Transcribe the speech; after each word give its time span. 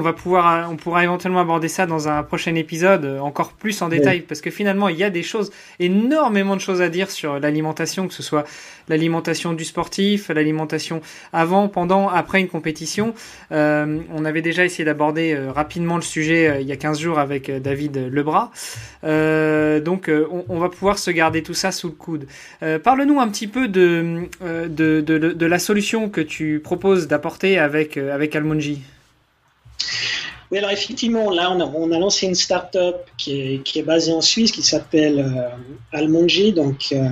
On 0.00 0.02
va 0.02 0.14
pouvoir, 0.14 0.70
on 0.72 0.76
pourra 0.76 1.04
éventuellement 1.04 1.40
aborder 1.40 1.68
ça 1.68 1.84
dans 1.84 2.08
un 2.08 2.22
prochain 2.22 2.54
épisode 2.54 3.04
euh, 3.04 3.18
encore 3.18 3.52
plus 3.52 3.82
en 3.82 3.90
détail 3.90 4.22
parce 4.22 4.40
que 4.40 4.50
finalement 4.50 4.88
il 4.88 4.96
y 4.96 5.04
a 5.04 5.10
des 5.10 5.22
choses, 5.22 5.50
énormément 5.78 6.56
de 6.56 6.62
choses 6.62 6.80
à 6.80 6.88
dire 6.88 7.10
sur 7.10 7.38
l'alimentation, 7.38 8.08
que 8.08 8.14
ce 8.14 8.22
soit 8.22 8.46
l'alimentation 8.88 9.52
du 9.52 9.66
sportif, 9.66 10.30
l'alimentation 10.30 11.02
avant, 11.34 11.68
pendant, 11.68 12.08
après 12.08 12.40
une 12.40 12.48
compétition. 12.48 13.12
Euh, 13.52 13.98
on 14.10 14.24
avait 14.24 14.40
déjà 14.40 14.64
essayé 14.64 14.86
d'aborder 14.86 15.34
euh, 15.34 15.52
rapidement 15.52 15.96
le 15.96 16.02
sujet 16.02 16.62
il 16.62 16.66
y 16.66 16.72
a 16.72 16.76
15 16.76 16.98
jours 16.98 17.18
avec 17.18 17.50
David 17.50 17.98
Lebras. 18.10 18.52
donc 19.02 20.08
on, 20.08 20.44
on, 20.48 20.58
va 20.58 20.70
pouvoir 20.70 20.98
se 20.98 21.10
garder 21.10 21.42
tout 21.42 21.52
ça 21.52 21.72
sous 21.72 21.88
le 21.88 21.94
coude. 21.94 22.26
Parle-nous 22.82 23.20
un 23.20 23.28
petit 23.28 23.48
peu 23.48 23.68
de, 23.68 24.30
de, 24.40 25.02
de, 25.02 25.18
de, 25.18 25.46
la 25.46 25.58
solution 25.58 26.08
que 26.08 26.22
tu 26.22 26.58
proposes 26.64 27.06
d'apporter 27.06 27.58
avec, 27.58 27.98
avec 27.98 28.34
Almonji. 28.34 28.80
Oui, 30.50 30.58
alors 30.58 30.70
effectivement, 30.70 31.30
là, 31.30 31.52
on 31.52 31.92
a, 31.92 31.98
lancé 31.98 32.26
une 32.26 32.34
start-up 32.34 33.06
qui 33.16 33.62
est, 33.74 33.82
basée 33.82 34.12
en 34.12 34.20
Suisse 34.20 34.50
qui 34.50 34.62
s'appelle 34.62 35.20
euh. 35.92 36.52
Donc, 36.52 36.88
euh, 36.92 37.08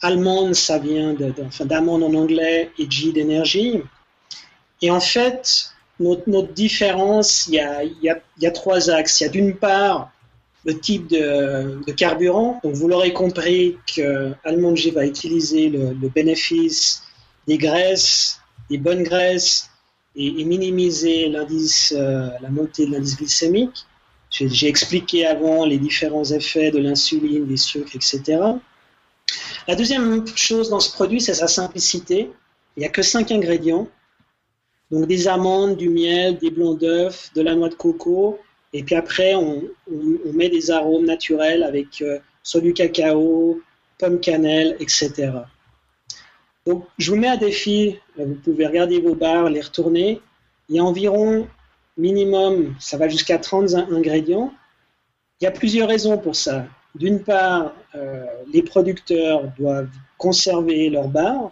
allemande, 0.00 0.54
ça 0.54 0.78
vient 0.78 1.14
d'amande 1.60 2.02
en 2.02 2.14
anglais 2.14 2.70
et 2.78 2.90
G 2.90 3.12
d'énergie. 3.12 3.82
Et 4.80 4.90
en 4.90 5.00
fait, 5.00 5.72
notre, 6.00 6.52
différence, 6.52 7.46
il 7.48 7.54
y, 8.02 8.46
a, 8.46 8.50
trois 8.50 8.88
axes. 8.88 9.20
Il 9.20 9.24
y 9.24 9.26
a 9.26 9.30
d'une 9.30 9.56
part 9.56 10.10
le 10.64 10.78
type 10.78 11.08
de, 11.08 11.84
de 11.86 11.92
carburant. 11.92 12.60
Donc, 12.64 12.74
vous 12.74 12.88
l'aurez 12.88 13.12
compris 13.12 13.76
que 13.94 14.32
Almonji 14.42 14.90
va 14.90 15.04
utiliser 15.04 15.68
le 15.68 16.08
bénéfice 16.08 17.02
des 17.46 17.58
graisses, 17.58 18.40
des 18.70 18.78
bonnes 18.78 19.02
graisses 19.02 19.68
et, 20.16 20.44
minimiser 20.44 21.28
l'indice, 21.28 21.92
euh, 21.96 22.28
la 22.40 22.50
montée 22.50 22.86
de 22.86 22.92
l'indice 22.92 23.16
glycémique. 23.16 23.86
J'ai 24.30 24.68
expliqué 24.68 25.26
avant 25.26 25.64
les 25.64 25.78
différents 25.78 26.24
effets 26.24 26.72
de 26.72 26.78
l'insuline, 26.78 27.46
des 27.46 27.56
sucres, 27.56 27.94
etc. 27.94 28.40
La 29.68 29.76
deuxième 29.76 30.26
chose 30.36 30.70
dans 30.70 30.80
ce 30.80 30.92
produit, 30.92 31.20
c'est 31.20 31.34
sa 31.34 31.46
simplicité. 31.46 32.30
Il 32.76 32.80
n'y 32.80 32.86
a 32.86 32.88
que 32.88 33.02
cinq 33.02 33.30
ingrédients. 33.30 33.88
Donc 34.90 35.06
des 35.06 35.28
amandes, 35.28 35.76
du 35.76 35.88
miel, 35.88 36.38
des 36.38 36.50
blancs 36.50 36.78
d'œufs, 36.78 37.30
de 37.34 37.42
la 37.42 37.54
noix 37.54 37.68
de 37.68 37.74
coco. 37.74 38.38
Et 38.72 38.82
puis 38.82 38.96
après, 38.96 39.34
on, 39.36 39.62
met 40.32 40.48
des 40.48 40.70
arômes 40.72 41.04
naturels 41.06 41.62
avec 41.62 42.02
euh, 42.02 42.18
du 42.60 42.74
cacao, 42.74 43.60
pomme 43.98 44.20
cannelle, 44.20 44.76
etc. 44.80 45.30
Donc, 46.66 46.86
je 46.98 47.10
vous 47.10 47.16
mets 47.16 47.28
à 47.28 47.36
défi, 47.36 47.98
vous 48.16 48.36
pouvez 48.36 48.66
regarder 48.66 49.00
vos 49.00 49.14
barres, 49.14 49.50
les 49.50 49.60
retourner. 49.60 50.20
Il 50.68 50.76
y 50.76 50.78
a 50.78 50.84
environ 50.84 51.46
minimum, 51.96 52.74
ça 52.80 52.96
va 52.96 53.08
jusqu'à 53.08 53.38
30 53.38 53.74
ingrédients. 53.74 54.52
Il 55.40 55.44
y 55.44 55.46
a 55.46 55.50
plusieurs 55.50 55.88
raisons 55.88 56.18
pour 56.18 56.36
ça. 56.36 56.66
D'une 56.94 57.22
part, 57.22 57.74
euh, 57.94 58.24
les 58.52 58.62
producteurs 58.62 59.50
doivent 59.58 59.90
conserver 60.16 60.88
leurs 60.90 61.08
barres, 61.08 61.50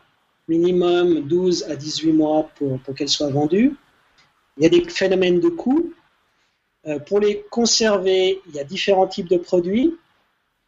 minimum 0.49 1.21
12 1.23 1.65
à 1.65 1.77
18 1.77 2.13
mois 2.13 2.49
pour, 2.57 2.81
qu'elles 2.95 3.09
soient 3.09 3.31
vendues. 3.31 3.75
Il 4.57 4.63
y 4.63 4.67
a 4.67 4.69
des 4.69 4.89
phénomènes 4.89 5.41
de 5.41 5.49
coût. 5.49 5.93
Euh, 6.87 6.99
pour 6.99 7.21
les 7.21 7.45
conserver, 7.51 8.41
il 8.49 8.55
y 8.55 8.61
a 8.61 8.65
différents 8.65 9.07
types 9.07 9.29
de 9.29 9.37
produits. 9.37 9.97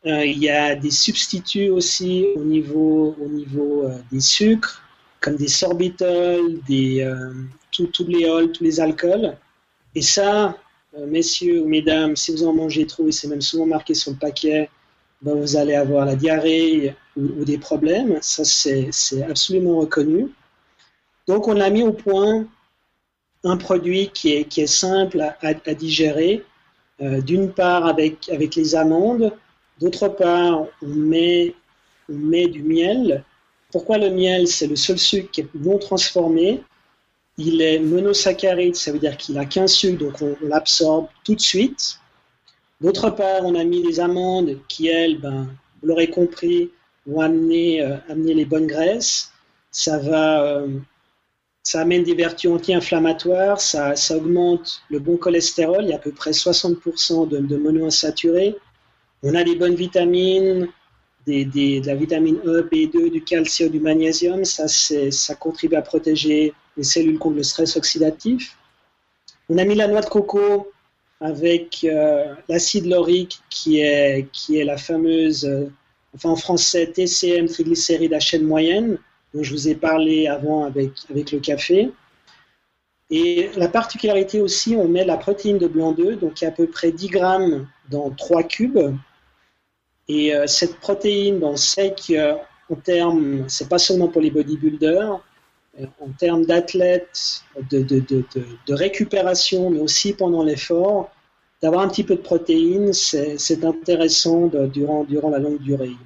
Euh, 0.06 0.24
il 0.24 0.38
y 0.38 0.50
a 0.50 0.74
des 0.74 0.90
substituts 0.90 1.70
aussi 1.70 2.26
au 2.36 2.44
niveau, 2.44 3.16
au 3.18 3.26
niveau 3.26 3.84
euh, 3.84 3.98
des 4.12 4.20
sucres, 4.20 4.82
comme 5.20 5.36
des 5.36 5.48
sorbitols, 5.48 6.60
des, 6.68 7.00
euh, 7.00 7.32
tous 7.72 7.88
les 8.06 8.28
tous 8.52 8.62
les 8.62 8.80
alcools. 8.80 9.34
Et 9.94 10.02
ça, 10.02 10.58
messieurs 11.06 11.62
ou 11.62 11.68
mesdames, 11.68 12.16
si 12.16 12.32
vous 12.32 12.44
en 12.44 12.52
mangez 12.52 12.86
trop, 12.86 13.08
et 13.08 13.12
c'est 13.12 13.28
même 13.28 13.40
souvent 13.40 13.66
marqué 13.66 13.94
sur 13.94 14.12
le 14.12 14.18
paquet, 14.18 14.68
ben 15.22 15.34
vous 15.40 15.56
allez 15.56 15.74
avoir 15.74 16.04
la 16.04 16.16
diarrhée 16.16 16.94
ou, 17.16 17.44
des 17.44 17.58
problèmes. 17.58 18.18
Ça, 18.20 18.44
c'est 18.44 19.22
absolument 19.22 19.78
reconnu. 19.78 20.28
Donc, 21.26 21.48
on 21.48 21.58
a 21.60 21.70
mis 21.70 21.82
au 21.82 21.92
point 21.92 22.46
un 23.44 23.56
produit 23.56 24.10
qui 24.12 24.34
est, 24.34 24.44
qui 24.44 24.60
est 24.60 24.66
simple 24.66 25.24
à, 25.40 25.74
digérer. 25.74 26.44
D'une 27.00 27.50
part, 27.50 27.86
avec, 27.86 28.28
avec 28.28 28.54
les 28.56 28.74
amandes, 28.74 29.32
D'autre 29.80 30.08
part, 30.08 30.66
on 30.82 30.86
met, 30.86 31.54
on 32.08 32.14
met 32.14 32.46
du 32.46 32.62
miel. 32.62 33.24
Pourquoi 33.72 33.98
le 33.98 34.10
miel? 34.10 34.46
C'est 34.46 34.66
le 34.66 34.76
seul 34.76 34.98
sucre 34.98 35.30
qui 35.30 35.40
est 35.40 35.54
non 35.54 35.78
transformé. 35.78 36.62
Il 37.36 37.60
est 37.60 37.80
monosaccharide, 37.80 38.76
ça 38.76 38.92
veut 38.92 39.00
dire 39.00 39.16
qu'il 39.16 39.36
a 39.38 39.44
qu'un 39.44 39.66
sucre, 39.66 39.98
donc 39.98 40.22
on, 40.22 40.36
l'absorbe 40.42 41.08
tout 41.24 41.34
de 41.34 41.40
suite. 41.40 41.98
D'autre 42.80 43.10
part, 43.10 43.44
on 43.44 43.54
a 43.56 43.64
mis 43.64 43.82
les 43.82 43.98
amandes 43.98 44.58
qui, 44.68 44.86
elles, 44.86 45.18
ben, 45.18 45.48
vous 45.80 45.88
l'aurez 45.88 46.10
compris, 46.10 46.70
vont 47.06 47.20
amener, 47.20 47.82
euh, 47.82 47.96
amener 48.08 48.34
les 48.34 48.44
bonnes 48.44 48.66
graisses. 48.66 49.32
Ça 49.72 49.98
va, 49.98 50.44
euh, 50.44 50.68
ça 51.64 51.80
amène 51.80 52.04
des 52.04 52.14
vertus 52.14 52.50
anti-inflammatoires, 52.50 53.60
ça, 53.60 53.96
ça, 53.96 54.16
augmente 54.16 54.82
le 54.90 55.00
bon 55.00 55.16
cholestérol. 55.16 55.82
Il 55.82 55.88
y 55.88 55.92
a 55.92 55.96
à 55.96 55.98
peu 55.98 56.12
près 56.12 56.30
60% 56.30 57.28
de, 57.28 57.38
de 57.38 57.56
monoinsaturés. 57.56 58.56
On 59.22 59.34
a 59.34 59.44
des 59.44 59.56
bonnes 59.56 59.74
vitamines, 59.74 60.68
de 61.26 61.86
la 61.86 61.94
vitamine 61.94 62.38
E, 62.44 62.68
B2, 62.70 63.10
du 63.10 63.22
calcium, 63.22 63.70
du 63.70 63.80
magnésium. 63.80 64.44
Ça, 64.44 65.34
contribue 65.36 65.76
à 65.76 65.82
protéger 65.82 66.52
les 66.76 66.84
cellules 66.84 67.18
contre 67.18 67.36
le 67.36 67.42
stress 67.42 67.76
oxydatif. 67.76 68.56
On 69.48 69.58
a 69.58 69.64
mis 69.64 69.74
la 69.74 69.88
noix 69.88 70.00
de 70.00 70.06
coco 70.06 70.70
avec 71.20 71.84
euh, 71.84 72.34
l'acide 72.48 72.86
laurique 72.86 73.40
qui 73.48 73.78
est, 73.78 74.28
la 74.48 74.76
fameuse, 74.76 75.44
euh, 75.44 75.70
enfin 76.14 76.30
en 76.30 76.36
français, 76.36 76.86
TCM, 76.86 77.46
triglycérides 77.46 78.14
à 78.14 78.20
chaîne 78.20 78.42
moyenne, 78.42 78.98
dont 79.32 79.42
je 79.42 79.52
vous 79.52 79.68
ai 79.68 79.74
parlé 79.74 80.26
avant 80.26 80.64
avec 80.64 80.92
le 81.10 81.38
café. 81.40 81.90
Et 83.16 83.50
la 83.54 83.68
particularité 83.68 84.40
aussi, 84.40 84.74
on 84.74 84.88
met 84.88 85.04
la 85.04 85.16
protéine 85.16 85.56
de 85.56 85.68
blanc 85.68 85.92
d'œuf, 85.92 86.18
donc 86.18 86.40
il 86.40 86.44
y 86.44 86.46
a 86.48 86.50
à 86.50 86.52
peu 86.52 86.66
près 86.66 86.90
10 86.90 87.08
grammes 87.10 87.68
dans 87.88 88.10
3 88.10 88.42
cubes. 88.42 88.96
Et 90.08 90.34
euh, 90.34 90.48
cette 90.48 90.80
protéine, 90.80 91.44
on 91.44 91.54
sait 91.54 91.94
qu'en 91.94 92.74
termes, 92.74 93.48
c'est 93.48 93.68
pas 93.68 93.78
seulement 93.78 94.08
pour 94.08 94.20
les 94.20 94.32
bodybuilders, 94.32 95.20
euh, 95.80 95.86
en 96.00 96.08
termes 96.18 96.44
d'athlètes, 96.44 97.44
de, 97.70 97.82
de, 97.84 98.00
de, 98.00 98.24
de, 98.66 98.74
récupération, 98.74 99.70
mais 99.70 99.78
aussi 99.78 100.12
pendant 100.14 100.42
l'effort, 100.42 101.12
d'avoir 101.62 101.82
un 101.82 101.88
petit 101.88 102.02
peu 102.02 102.16
de 102.16 102.20
protéines, 102.20 102.92
c'est 102.92 103.64
intéressant 103.64 104.50
durant, 104.72 105.04
durant 105.04 105.30
la 105.30 105.38
longue 105.38 105.60
durée. 105.60 105.96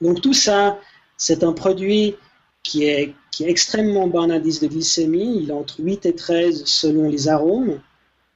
Donc 0.00 0.20
tout 0.20 0.34
ça, 0.34 0.80
c'est 1.16 1.44
un 1.44 1.52
produit 1.52 2.16
qui 2.64 2.84
est, 2.84 3.14
extrêmement 3.40 4.08
bas 4.08 4.20
en 4.20 4.30
indice 4.30 4.60
de 4.60 4.68
glycémie. 4.68 5.42
Il 5.42 5.50
est 5.50 5.52
entre 5.52 5.76
8 5.78 6.06
et 6.06 6.14
13 6.14 6.64
selon 6.66 7.08
les 7.08 7.28
arômes. 7.28 7.80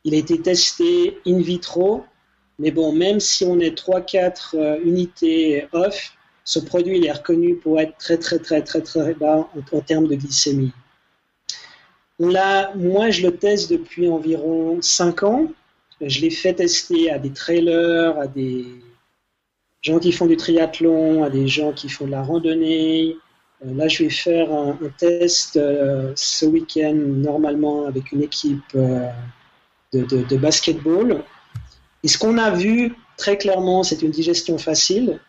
Il 0.04 0.14
a 0.14 0.18
été 0.18 0.40
testé 0.40 1.18
in 1.26 1.40
vitro 1.40 2.04
mais 2.58 2.70
bon, 2.70 2.92
même 2.92 3.20
si 3.20 3.44
on 3.44 3.60
est 3.60 3.78
3-4 3.78 4.54
euh, 4.54 4.80
unités 4.82 5.68
off, 5.72 6.12
ce 6.44 6.58
produit 6.58 6.98
il 6.98 7.06
est 7.06 7.12
reconnu 7.12 7.56
pour 7.56 7.78
être 7.78 7.96
très 7.98 8.18
très 8.18 8.38
très 8.38 8.62
très 8.62 8.80
très 8.80 9.14
bas 9.14 9.48
en, 9.72 9.80
termes 9.80 10.08
de 10.08 10.16
glycémie. 10.16 10.72
On 12.18 12.32
moi 12.74 13.10
je 13.10 13.22
le 13.22 13.36
teste 13.36 13.70
depuis 13.70 14.08
environ 14.08 14.78
5 14.80 15.22
ans. 15.22 15.52
Je 16.00 16.20
l'ai 16.20 16.30
fait 16.30 16.54
tester 16.54 17.10
à 17.10 17.18
des 17.18 17.32
trailers, 17.32 18.18
à 18.18 18.26
des 18.26 18.64
gens 19.82 19.98
qui 19.98 20.10
font 20.10 20.26
du 20.26 20.36
triathlon, 20.36 21.22
à 21.22 21.30
des 21.30 21.46
gens 21.46 21.72
qui 21.72 21.88
font 21.88 22.06
de 22.06 22.12
la 22.12 22.22
randonnée. 22.22 23.16
Euh, 23.64 23.74
là, 23.74 23.88
je 23.88 24.04
vais 24.04 24.10
faire 24.10 24.52
un, 24.52 24.78
test 24.98 25.56
euh, 25.56 26.12
ce 26.16 26.46
week-end 26.46 26.94
normalement 26.94 27.86
avec 27.86 28.12
une 28.12 28.22
équipe 28.22 28.62
de, 28.74 30.04
de, 30.04 30.22
de 30.22 30.36
basketball. 30.36 31.22
Et 32.02 32.08
ce 32.08 32.18
qu'on 32.18 32.38
a 32.38 32.50
vu 32.50 32.94
très 33.16 33.36
clairement, 33.36 33.82
c'est 33.82 34.02
une 34.02 34.10
digestion 34.10 34.58
facile. 34.58 35.20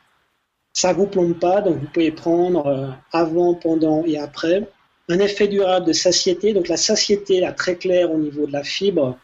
Ça 0.74 0.94
ne 0.94 0.98
vous 0.98 1.08
plombe 1.08 1.38
pas, 1.38 1.62
donc 1.62 1.78
vous 1.78 1.88
pouvez 1.88 2.12
prendre 2.12 2.68
euh, 2.68 2.90
avant, 3.12 3.56
pendant 3.56 4.06
et 4.06 4.18
après. 4.18 4.70
Un 5.10 5.20
effet 5.20 5.48
durable 5.48 5.88
de 5.88 5.94
satiété, 5.94 6.54
donc 6.54 6.68
la 6.68 6.78
satiété 6.78 7.40
là, 7.42 7.52
très 7.52 7.76
claire 7.76 8.12
au 8.12 8.20
niveau 8.20 8.46
de 8.46 8.54
la 8.54 8.64
fibre 8.64 9.18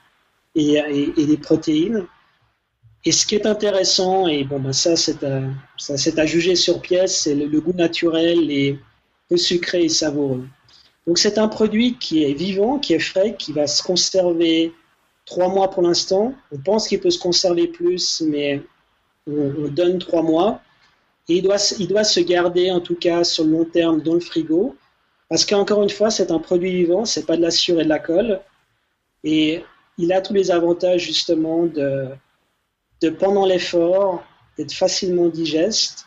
et, 0.56 0.81
des 1.16 1.38
protéines. 1.38 2.06
Et 3.06 3.12
ce 3.12 3.28
qui 3.28 3.36
est 3.36 3.46
intéressant, 3.46 4.28
et 4.28 4.44
bon, 4.44 4.60
ben 4.60 4.74
ça 4.74 4.96
c'est 4.96 5.24
à, 5.24 5.44
à, 6.18 6.25
juger 6.25 6.56
sur 6.56 6.81
pièce, 6.81 7.22
c'est 7.22 7.36
le, 7.36 7.62
goût 7.62 7.74
naturel 7.74 8.50
et 8.50 8.80
peu 9.27 9.38
sucré 9.38 9.86
et 9.86 9.89
savoureux. 9.89 10.45
Donc 11.07 11.18
c'est 11.18 11.38
un 11.38 11.48
produit 11.48 11.98
qui 11.98 12.24
est 12.24 12.33
vivant, 12.33 12.80
qui 12.80 12.94
est 12.94 13.00
frais, 13.00 13.36
qui 13.38 13.54
va 13.54 13.68
se 13.68 13.83
conserver 13.83 14.74
trois 15.25 15.50
mois 15.50 15.69
pour 15.69 15.83
l'instant. 15.83 16.33
On 16.51 16.57
pense 16.57 16.88
qu'il 16.88 17.00
peut 17.00 17.12
se 17.12 17.19
conserver 17.19 17.68
plus, 17.68 18.22
mais 18.22 18.62
on, 19.27 19.68
donne 19.69 20.00
trois 20.00 20.24
mois. 20.24 20.62
Et 21.27 21.38
il 21.38 21.42
doit, 21.42 21.57
il 21.80 21.88
doit 21.88 22.04
se 22.04 22.19
garder, 22.19 22.72
en 22.72 22.80
tout 22.80 22.95
cas, 22.95 23.24
sur 23.24 23.44
le 23.44 23.51
long 23.51 23.66
terme 23.66 24.01
dans 24.01 24.13
le 24.13 24.19
frigo. 24.19 24.75
Parce 25.30 25.45
qu'encore 25.45 25.81
une 25.81 25.89
fois, 25.89 26.12
c'est 26.12 26.31
un 26.31 26.39
produit 26.39 26.72
vivant, 26.72 27.06
c'est 27.06 27.25
pas 27.25 27.38
de 27.38 27.42
la 27.42 27.51
sûre 27.51 27.80
et 27.81 27.83
de 27.83 27.89
la 27.89 28.00
colle. 28.00 28.42
Et 29.24 29.63
il 29.98 30.13
a 30.13 30.22
tous 30.22 30.33
les 30.33 30.51
avantages 30.51 31.01
justement 31.01 31.66
de, 31.66 32.10
de 33.01 33.10
pendant 33.10 33.45
l'effort, 33.45 34.24
d'être 34.57 34.74
facilement 34.74 35.27
digeste. 35.27 36.06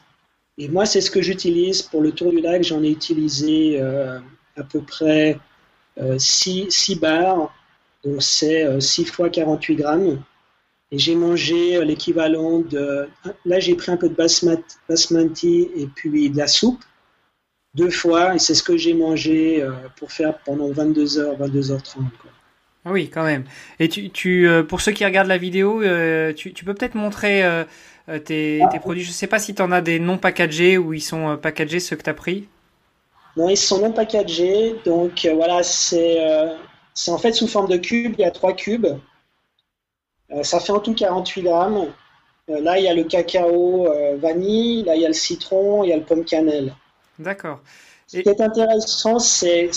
Et 0.59 0.69
moi, 0.69 0.85
c'est 0.87 1.01
ce 1.01 1.11
que 1.11 1.23
j'utilise 1.23 1.83
pour 1.83 2.03
le 2.03 2.13
Tour 2.13 2.31
du 2.31 2.41
Lac. 2.41 2.63
J'en 2.65 2.83
ai 2.83 2.91
utilisé 2.91 3.81
euh, 3.81 4.19
à 4.57 4.65
peu 4.65 4.81
près 4.83 5.39
6, 6.19 6.67
6 6.69 6.97
bars, 6.97 7.53
donc 8.05 8.23
c'est 8.23 8.81
6 8.81 9.05
fois 9.07 9.31
48 9.31 9.77
grammes. 9.77 10.23
Et 10.91 10.99
j'ai 10.99 11.15
mangé 11.15 11.85
l'équivalent 11.85 12.61
de. 12.61 13.09
Là, 13.45 13.61
j'ai 13.61 13.75
pris 13.75 13.91
un 13.91 13.97
peu 13.97 14.09
de 14.09 14.15
basmati 14.15 15.71
et 15.77 15.87
puis 15.87 16.31
de 16.31 16.37
la 16.37 16.47
soupe 16.47 16.83
deux 17.75 17.91
fois, 17.91 18.35
et 18.35 18.39
c'est 18.39 18.55
ce 18.55 18.63
que 18.63 18.77
j'ai 18.77 18.95
mangé 18.95 19.63
euh, 19.63 19.71
pour 19.97 20.11
faire 20.11 20.39
pendant 20.39 20.71
22h, 20.71 21.39
22h30. 21.39 22.01
Ah 22.01 22.29
oui, 22.87 23.11
quand 23.11 23.25
même. 23.25 23.45
Et 23.79 23.89
tu, 23.89 24.11
tu 24.11 24.49
euh, 24.49 24.63
pour 24.63 24.81
ceux 24.81 24.93
qui 24.93 25.05
regardent 25.05 25.29
la 25.29 25.39
vidéo, 25.39 25.83
euh, 25.83 26.33
tu, 26.33 26.53
tu, 26.53 26.65
peux 26.65 26.75
peut-être 26.75 26.95
montrer 26.95 27.43
tes, 28.07 28.63
tes, 28.71 28.79
produits. 28.81 29.03
Je 29.03 29.09
ne 29.09 29.15
sais 29.15 29.27
pas 29.27 29.39
si 29.39 29.55
tu 29.55 29.63
en 29.63 29.73
as 29.73 29.81
des 29.81 29.99
non 29.99 30.19
packagés 30.19 30.79
ou 30.79 30.95
ils 30.95 31.01
sont 31.01 31.37
packagés 31.37 31.81
ceux 31.81 31.97
que 31.97 32.03
tu 32.03 32.11
as 32.11 32.15
pris. 32.15 32.49
Non, 33.37 33.49
ils 33.49 33.57
sont 33.57 33.81
non 33.81 33.93
packagés. 33.93 34.77
Donc 34.85 35.29
voilà, 35.35 35.63
c'est 35.63 36.19
c'est 36.95 37.11
en 37.11 37.19
fait 37.19 37.33
sous 37.33 37.49
forme 37.49 37.69
de 37.69 37.77
cubes. 37.77 38.15
Il 38.19 38.23
y 38.23 38.25
a 38.25 38.31
trois 38.31 38.55
cubes. 38.55 38.87
ça 40.43 40.61
fait 40.61 40.73
en 40.73 40.81
tout 40.81 40.95
48 40.95 41.43
grammes. 41.43 41.93
là, 42.49 42.79
il 42.79 42.85
y 42.85 42.89
a 42.89 42.95
le 42.95 43.05
cacao 43.05 43.89
vanille, 44.19 44.85
là, 44.85 44.95
il 44.95 45.03
y 45.03 45.05
a 45.05 45.09
le 45.09 45.15
citron, 45.15 45.85
il 45.85 45.91
y 45.91 45.93
a 45.93 45.97
le 45.97 46.05
pomme 46.05 46.25
cannelle. 46.25 46.75
D'accord. 47.19 47.61
Ce 48.09 48.21
qui 48.21 48.29
est 48.29 48.41
intéressant, 48.41 49.19
c'est 49.19 49.71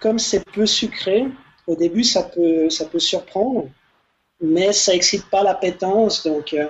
comme 0.00 0.20
c'est 0.20 0.44
peu 0.52 0.66
sucré, 0.66 1.26
au 1.66 1.76
début 1.76 2.04
ça 2.04 2.22
peut, 2.22 2.68
ça 2.70 2.84
peut 2.84 2.98
surprendre, 2.98 3.68
mais 4.40 4.72
ça 4.72 4.94
excite 4.94 5.28
pas 5.30 5.42
l'appétence. 5.42 6.24
Donc, 6.24 6.52
euh, 6.52 6.66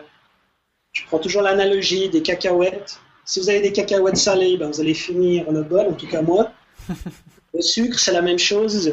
je 0.92 1.02
prends 1.06 1.18
toujours 1.18 1.42
l'analogie 1.42 2.08
des 2.08 2.22
cacahuètes. 2.22 2.98
Si 3.24 3.40
vous 3.40 3.48
avez 3.48 3.60
des 3.60 3.72
cacahuètes 3.72 4.16
salées, 4.16 4.56
ben, 4.56 4.70
vous 4.70 4.80
allez 4.80 4.94
finir 4.94 5.50
le 5.50 5.62
bol, 5.62 5.86
en 5.86 5.94
tout 5.94 6.08
cas 6.08 6.22
moi. 6.22 6.52
le 7.54 7.62
sucre, 7.62 7.98
c'est 7.98 8.12
la 8.12 8.22
même 8.22 8.38
chose. 8.38 8.92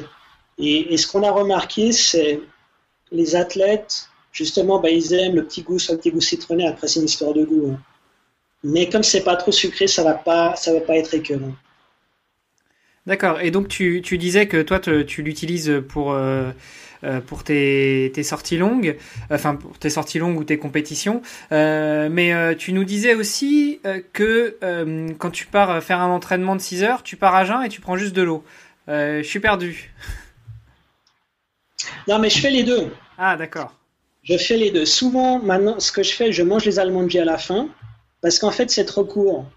Et, 0.57 0.97
ce 0.97 1.07
qu'on 1.07 1.23
a 1.23 1.31
remarqué, 1.31 1.91
c'est 1.91 2.41
les 3.11 3.35
athlètes, 3.35 4.09
justement, 4.31 4.79
ben, 4.79 4.89
ils 4.89 5.13
aiment 5.13 5.35
le 5.35 5.45
petit 5.45 5.63
goût, 5.63 5.79
soit 5.79 5.95
le 5.95 5.99
petit 5.99 6.11
goût 6.11 6.21
citronné. 6.21 6.67
Après, 6.67 6.87
c'est 6.87 6.99
une 6.99 7.05
histoire 7.05 7.33
de 7.33 7.43
goût. 7.43 7.71
Hein. 7.73 7.79
Mais 8.63 8.89
comme 8.89 9.03
c'est 9.03 9.23
pas 9.23 9.37
trop 9.37 9.51
sucré, 9.51 9.87
ça 9.87 10.03
va 10.03 10.13
pas, 10.13 10.55
ça 10.55 10.73
va 10.73 10.81
pas 10.81 10.97
être 10.97 11.13
écœurant. 11.13 11.53
D'accord. 13.09 13.41
Et 13.41 13.49
donc 13.49 13.69
tu, 13.69 14.03
tu, 14.03 14.19
disais 14.19 14.45
que 14.45 14.61
toi 14.61 14.79
tu 14.79 15.23
l'utilises 15.23 15.81
pour 15.89 16.11
euh, 16.11 16.51
euh, 17.03 17.21
pour 17.21 17.43
tes, 17.43 18.11
tes, 18.13 18.21
sorties 18.21 18.57
longues, 18.57 18.97
enfin 19.31 19.55
pour 19.55 19.79
tes 19.79 19.89
sorties 19.89 20.19
longues 20.19 20.37
ou 20.37 20.43
tes 20.43 20.59
compétitions. 20.59 21.23
Euh, 21.51 22.07
mais 22.11 22.55
tu 22.55 22.71
nous 22.71 22.83
disais 22.83 23.15
aussi 23.15 23.81
que 24.13 24.59
quand 25.17 25.31
tu 25.31 25.47
pars 25.47 25.81
faire 25.81 25.99
un 26.01 26.11
entraînement 26.11 26.55
de 26.55 26.61
6 26.61 26.83
heures, 26.83 27.01
tu 27.01 27.15
pars 27.15 27.33
à 27.33 27.45
jeun 27.45 27.63
et 27.63 27.69
tu 27.69 27.81
prends 27.81 27.97
juste 27.97 28.15
de 28.15 28.21
l'eau. 28.21 28.43
je 28.87 29.23
suis 29.23 29.39
perdu. 29.39 29.91
Non, 32.07 32.19
mais 32.19 32.29
je 32.29 32.39
fais 32.39 32.51
les 32.51 32.61
deux. 32.61 32.93
Ah, 33.17 33.37
d'accord. 33.37 33.73
Je 34.21 34.37
fais 34.37 34.57
les 34.57 34.69
deux. 34.69 34.85
Souvent, 34.85 35.39
maintenant, 35.39 35.79
ce 35.79 35.91
que 35.91 36.03
je 36.03 36.13
fais, 36.13 36.31
je 36.31 36.43
mange 36.43 36.63
les 36.65 36.77
amandes 36.77 37.15
à 37.15 37.25
la 37.25 37.39
fin. 37.39 37.69
Parce 38.21 38.37
qu'en 38.37 38.51
fait, 38.51 38.69
c'est 38.69 38.85
trop 38.85 39.03
court. 39.03 39.47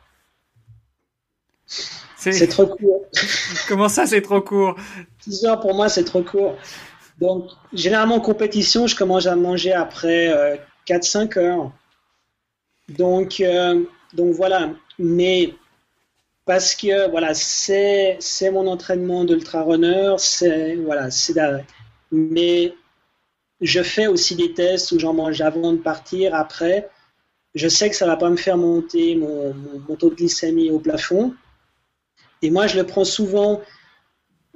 C'est 2.31 2.47
trop 2.47 2.67
court. 2.67 3.07
Comment 3.69 3.89
ça, 3.89 4.07
c'est 4.07 4.23
trop 4.23 4.41
court? 4.41 4.77
6 5.21 5.45
heures 5.47 5.61
pour 5.61 5.75
moi, 5.75 5.89
c'est 5.89 6.05
trop 6.05 6.23
court. 6.23 6.57
Donc, 7.21 7.51
généralement 7.73 8.17
en 8.17 8.21
compétition, 8.21 8.87
je 8.87 8.97
commence 8.97 9.27
à 9.27 9.37
manger 9.37 9.73
après 9.73 10.61
4-5 10.87 11.39
euh, 11.39 11.43
heures. 11.43 11.73
Donc, 12.89 13.41
euh, 13.41 13.83
donc 14.13 14.35
voilà. 14.35 14.71
Mais 14.99 15.55
parce 16.45 16.75
que 16.75 17.11
voilà, 17.11 17.35
c'est 17.35 18.19
mon 18.53 18.67
entraînement 18.67 19.25
d'ultra-runner, 19.25 20.15
c'est 20.19 20.77
voilà, 20.77 21.11
c'est 21.11 21.35
Mais 22.11 22.75
je 23.61 23.83
fais 23.83 24.07
aussi 24.07 24.35
des 24.37 24.53
tests 24.53 24.93
où 24.93 24.99
j'en 24.99 25.15
mange 25.15 25.41
avant 25.41 25.73
de 25.73 25.79
partir, 25.79 26.35
après 26.35 26.89
je 27.55 27.69
sais 27.69 27.91
que 27.91 27.97
ça 27.97 28.07
va 28.07 28.17
pas 28.17 28.31
me 28.31 28.37
faire 28.37 28.57
monter 28.57 29.15
mon, 29.15 29.55
taux 29.97 30.11
de 30.11 30.15
glycémie 30.15 30.71
au 30.71 30.79
plafond. 30.79 31.35
Et 32.43 32.51
moi, 32.51 32.67
je 32.67 32.77
le 32.77 32.85
prends 32.85 33.05
souvent, 33.05 33.63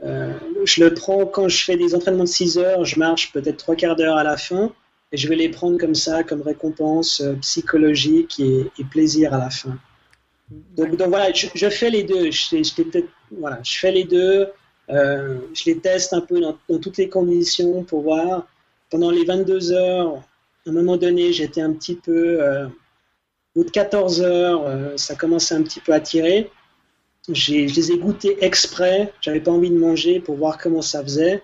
euh, 0.02 0.32
je 0.64 0.84
le 0.84 0.92
prends 0.92 1.24
quand 1.24 1.48
je 1.48 1.64
fais 1.64 1.76
des 1.76 1.94
entraînements 1.94 2.24
de 2.24 2.28
6 2.28 2.58
heures, 2.58 2.84
je 2.84 2.98
marche 2.98 3.32
peut-être 3.32 3.56
trois 3.56 3.76
quarts 3.76 3.94
d'heure 3.94 4.16
à 4.16 4.24
la 4.24 4.36
fin, 4.36 4.72
et 5.12 5.16
je 5.16 5.28
vais 5.28 5.36
les 5.36 5.48
prendre 5.48 5.78
comme 5.78 5.94
ça, 5.94 6.24
comme 6.24 6.42
récompense 6.42 7.20
euh, 7.20 7.34
psychologique 7.34 8.40
et, 8.40 8.68
plaisir 8.90 9.32
à 9.32 9.38
la 9.38 9.50
fin. 9.50 9.78
Donc, 10.76 10.94
voilà, 11.00 11.32
je, 11.32 11.68
fais 11.70 11.90
les 11.90 12.02
deux. 12.02 12.30
Je, 12.30 12.62
fais 13.64 13.92
les 13.92 14.04
deux. 14.04 14.48
Euh, 14.90 15.38
je 15.54 15.64
les 15.66 15.78
teste 15.78 16.12
un 16.12 16.20
peu 16.20 16.40
dans, 16.40 16.56
toutes 16.78 16.98
les 16.98 17.08
conditions 17.08 17.84
pour 17.84 18.02
voir. 18.02 18.46
Pendant 18.90 19.10
les 19.10 19.24
22 19.24 19.72
heures, 19.72 20.14
à 20.66 20.70
un 20.70 20.72
moment 20.72 20.96
donné, 20.96 21.32
j'étais 21.32 21.60
un 21.60 21.72
petit 21.72 21.96
peu 21.96 22.38
bout 23.56 23.64
de 23.64 23.70
14 23.70 24.22
heures, 24.22 24.92
ça 24.96 25.16
commençait 25.16 25.56
un 25.56 25.62
petit 25.62 25.80
peu 25.80 25.92
à 25.92 25.98
tirer. 25.98 26.50
Je 27.32 27.52
les 27.52 27.92
ai 27.92 27.98
goûtés 27.98 28.44
exprès, 28.44 29.12
j'avais 29.20 29.40
pas 29.40 29.50
envie 29.50 29.70
de 29.70 29.78
manger 29.78 30.20
pour 30.20 30.36
voir 30.36 30.58
comment 30.58 30.82
ça 30.82 31.02
faisait. 31.02 31.42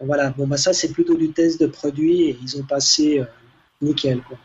Voilà, 0.00 0.30
bon 0.30 0.46
bah 0.46 0.56
ça 0.56 0.72
c'est 0.72 0.92
plutôt 0.92 1.16
du 1.16 1.30
test 1.30 1.60
de 1.60 1.66
produit 1.66 2.22
et 2.22 2.38
ils 2.42 2.58
ont 2.58 2.64
passé 2.64 3.20
euh, 3.20 3.24
nickel 3.80 4.20
quoi. 4.22 4.36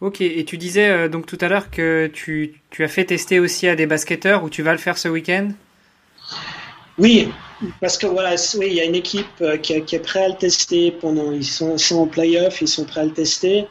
Ok, 0.00 0.20
et 0.20 0.44
tu 0.44 0.56
disais 0.56 0.88
euh, 0.88 1.08
donc 1.08 1.26
tout 1.26 1.38
à 1.40 1.48
l'heure 1.48 1.70
que 1.70 2.08
tu, 2.12 2.60
tu, 2.70 2.84
as 2.84 2.88
fait 2.88 3.04
tester 3.04 3.40
aussi 3.40 3.66
à 3.66 3.74
des 3.74 3.86
basketteurs 3.86 4.44
ou 4.44 4.50
tu 4.50 4.62
vas 4.62 4.70
le 4.70 4.78
faire 4.78 4.96
ce 4.96 5.08
week-end? 5.08 5.50
Oui, 6.98 7.28
parce 7.80 7.98
que 7.98 8.06
voilà, 8.06 8.36
oui, 8.56 8.66
il 8.68 8.74
y 8.74 8.80
a 8.80 8.84
une 8.84 8.94
équipe 8.94 9.42
qui, 9.62 9.72
est 9.72 10.02
prête 10.02 10.22
à 10.22 10.28
le 10.28 10.36
tester 10.36 10.92
pendant, 10.92 11.32
ils 11.32 11.44
sont, 11.44 11.74
ils 11.74 11.80
sont 11.80 11.98
en 11.98 12.06
playoff, 12.06 12.60
ils 12.60 12.68
sont 12.68 12.84
prêts 12.84 13.00
à 13.00 13.04
le 13.04 13.12
tester. 13.12 13.66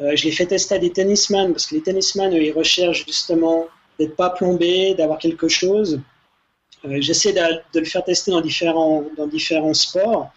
Euh, 0.00 0.14
je 0.14 0.24
l'ai 0.24 0.30
fait 0.30 0.46
tester 0.46 0.76
à 0.76 0.78
des 0.78 0.90
tennisman 0.90 1.52
parce 1.52 1.66
que 1.66 1.74
les 1.74 1.82
tennisman, 1.82 2.32
ils 2.32 2.52
recherchent 2.52 3.04
justement 3.06 3.66
d'être 3.98 4.16
pas 4.16 4.30
plombés, 4.30 4.94
d'avoir 4.94 5.18
quelque 5.18 5.48
chose. 5.48 6.00
Euh, 6.84 6.98
j'essaie 7.00 7.32
de, 7.32 7.78
le 7.78 7.84
faire 7.84 8.04
tester 8.04 8.30
dans 8.30 8.40
différents, 8.40 9.04
dans 9.16 9.26
différents 9.26 9.74
sports. 9.74 10.30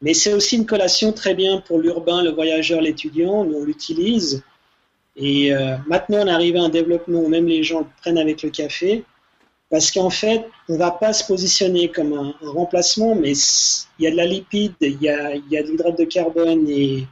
Mais 0.00 0.14
c'est 0.14 0.32
aussi 0.32 0.56
une 0.56 0.66
collation 0.66 1.12
très 1.12 1.34
bien 1.34 1.60
pour 1.60 1.78
l'urbain, 1.78 2.22
le 2.22 2.30
voyageur, 2.30 2.80
l'étudiant. 2.80 3.42
On 3.42 3.64
l'utilise. 3.64 4.42
Et 5.16 5.52
euh, 5.52 5.76
maintenant, 5.86 6.24
on 6.24 6.28
arrive 6.28 6.56
à 6.56 6.62
un 6.62 6.68
développement 6.68 7.20
où 7.20 7.28
même 7.28 7.46
les 7.46 7.62
gens 7.62 7.80
le 7.80 7.86
prennent 8.00 8.18
avec 8.18 8.42
le 8.42 8.50
café. 8.50 9.04
Parce 9.70 9.90
qu'en 9.90 10.10
fait, 10.10 10.44
on 10.68 10.74
ne 10.74 10.78
va 10.78 10.90
pas 10.90 11.12
se 11.12 11.24
positionner 11.26 11.90
comme 11.90 12.12
un, 12.12 12.34
remplacement, 12.42 13.14
mais 13.14 13.32
il 13.98 14.04
y 14.04 14.06
a 14.06 14.10
de 14.10 14.16
la 14.16 14.26
lipide, 14.26 14.74
il 14.82 15.00
y 15.00 15.08
a, 15.08 15.34
y 15.34 15.56
a 15.56 15.62
de 15.62 15.68
l'hydrate 15.68 15.98
de 15.98 16.04
carbone 16.04 16.68
et 16.68 17.06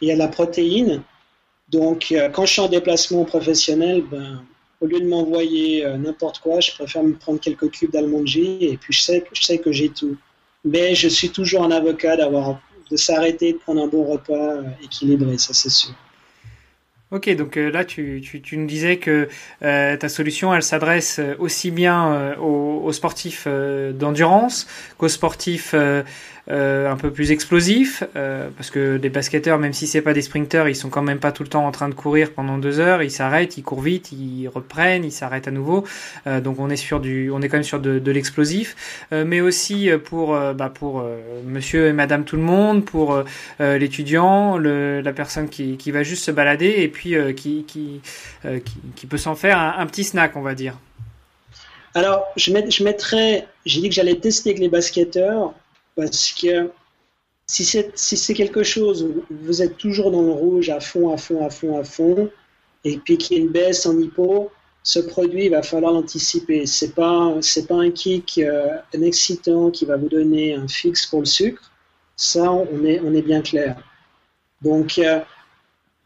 il 0.00 0.08
y 0.08 0.10
a 0.10 0.14
de 0.14 0.18
la 0.18 0.28
protéine. 0.28 1.02
Donc, 1.70 2.12
euh, 2.12 2.28
quand 2.28 2.44
je 2.44 2.52
suis 2.52 2.60
en 2.60 2.68
déplacement 2.68 3.24
professionnel, 3.24 4.02
ben, 4.10 4.44
au 4.82 4.86
lieu 4.86 5.00
de 5.00 5.06
m'envoyer 5.06 5.86
euh, 5.86 5.96
n'importe 5.96 6.40
quoi, 6.40 6.60
je 6.60 6.72
préfère 6.72 7.04
me 7.04 7.14
prendre 7.14 7.38
quelques 7.38 7.70
cubes 7.70 7.92
d'almondji 7.92 8.58
et 8.60 8.76
puis 8.76 8.92
je 8.92 9.00
sais, 9.00 9.24
je 9.32 9.42
sais 9.42 9.58
que 9.58 9.70
j'ai 9.70 9.88
tout. 9.88 10.16
Mais 10.64 10.94
je 10.94 11.08
suis 11.08 11.30
toujours 11.30 11.62
un 11.62 11.70
avocat 11.70 12.16
d'avoir 12.16 12.60
de 12.90 12.96
s'arrêter, 12.96 13.52
de 13.52 13.58
prendre 13.58 13.82
un 13.82 13.86
bon 13.86 14.04
repas 14.04 14.34
euh, 14.34 14.64
équilibré, 14.82 15.38
ça 15.38 15.54
c'est 15.54 15.70
sûr. 15.70 15.94
Ok, 17.12 17.28
donc 17.36 17.56
là 17.56 17.84
tu, 17.84 18.22
tu, 18.24 18.40
tu, 18.40 18.56
nous 18.56 18.66
disais 18.66 18.96
que 18.96 19.28
ta 19.60 20.08
solution 20.08 20.54
elle 20.54 20.62
s'adresse 20.62 21.20
aussi 21.38 21.70
bien 21.70 22.34
aux, 22.40 22.80
aux, 22.84 22.92
sportifs 22.92 23.46
d'endurance 23.46 24.66
qu'aux 24.96 25.08
sportifs 25.08 25.74
euh, 26.50 26.90
un 26.90 26.96
peu 26.96 27.12
plus 27.12 27.30
explosif, 27.30 28.02
euh, 28.16 28.48
parce 28.56 28.70
que 28.70 28.98
les 29.00 29.08
basketteurs, 29.10 29.60
même 29.60 29.72
si 29.72 29.86
c'est 29.86 30.02
pas 30.02 30.12
des 30.12 30.22
sprinteurs, 30.22 30.68
ils 30.68 30.74
sont 30.74 30.88
quand 30.88 31.02
même 31.02 31.20
pas 31.20 31.30
tout 31.30 31.44
le 31.44 31.48
temps 31.48 31.64
en 31.64 31.70
train 31.70 31.88
de 31.88 31.94
courir 31.94 32.32
pendant 32.32 32.58
deux 32.58 32.80
heures. 32.80 33.00
Ils 33.00 33.12
s'arrêtent, 33.12 33.56
ils 33.58 33.62
courent 33.62 33.80
vite, 33.80 34.10
ils 34.10 34.48
reprennent, 34.48 35.04
ils 35.04 35.12
s'arrêtent 35.12 35.46
à 35.46 35.52
nouveau. 35.52 35.84
Euh, 36.26 36.40
donc 36.40 36.58
on 36.58 36.68
est 36.68 36.76
sur 36.76 36.98
du, 36.98 37.30
on 37.30 37.40
est 37.42 37.48
quand 37.48 37.58
même 37.58 37.62
sur 37.62 37.78
de, 37.78 38.00
de 38.00 38.10
l'explosif, 38.10 39.06
mais 39.12 39.40
aussi 39.40 39.88
pour 40.04 40.36
bah, 40.54 40.70
pour 40.74 41.04
Monsieur 41.46 41.86
et 41.86 41.92
Madame 41.92 42.24
tout 42.24 42.36
le 42.36 42.42
monde, 42.42 42.84
pour 42.84 43.22
l'étudiant, 43.60 44.58
la 44.58 45.12
personne 45.12 45.48
qui, 45.48 45.76
qui 45.76 45.90
va 45.90 46.02
juste 46.02 46.24
se 46.24 46.30
balader 46.30 46.74
et 46.78 46.88
puis 46.88 47.01
qui 47.02 47.34
qui, 47.34 47.64
qui, 47.64 48.00
qui 48.96 49.06
peut 49.06 49.18
s'en 49.18 49.34
faire 49.34 49.58
un, 49.58 49.86
petit 49.86 50.04
snack, 50.04 50.36
on 50.36 50.42
va 50.42 50.54
dire. 50.54 50.78
Alors, 51.94 52.24
je, 52.36 52.52
met, 52.52 52.70
je 52.70 52.84
mettrais, 52.84 53.46
j'ai 53.66 53.80
dit 53.80 53.88
que 53.88 53.94
j'allais 53.94 54.16
tester 54.16 54.50
avec 54.50 54.60
les 54.60 54.68
basketteurs. 54.68 55.52
Parce 55.94 56.32
que 56.32 56.70
si 57.46 57.64
c'est 57.64 57.96
si 57.96 58.34
quelque 58.34 58.62
chose 58.62 59.02
où 59.02 59.24
vous 59.30 59.62
êtes 59.62 59.76
toujours 59.76 60.10
dans 60.10 60.22
le 60.22 60.32
rouge 60.32 60.70
à 60.70 60.80
fond, 60.80 61.12
à 61.12 61.16
fond, 61.16 61.44
à 61.44 61.50
fond, 61.50 61.78
à 61.78 61.84
fond, 61.84 62.30
et 62.84 62.96
puis 62.98 63.18
qu'il 63.18 63.36
y 63.36 63.40
a 63.40 63.42
une 63.42 63.50
baisse 63.50 63.84
en 63.86 63.98
hypo, 63.98 64.50
ce 64.82 64.98
produit, 64.98 65.46
il 65.46 65.50
va 65.50 65.62
falloir 65.62 65.92
l'anticiper. 65.92 66.66
Ce 66.66 66.86
n'est 66.86 66.92
pas, 66.92 67.34
pas 67.68 67.74
un 67.74 67.90
kick, 67.90 68.38
euh, 68.38 68.78
un 68.94 69.02
excitant 69.02 69.70
qui 69.70 69.84
va 69.84 69.96
vous 69.96 70.08
donner 70.08 70.54
un 70.54 70.66
fixe 70.66 71.06
pour 71.06 71.20
le 71.20 71.26
sucre. 71.26 71.70
Ça, 72.16 72.50
on 72.50 72.84
est, 72.84 73.00
on 73.00 73.14
est 73.14 73.22
bien 73.22 73.42
clair. 73.42 73.76
Donc, 74.62 74.98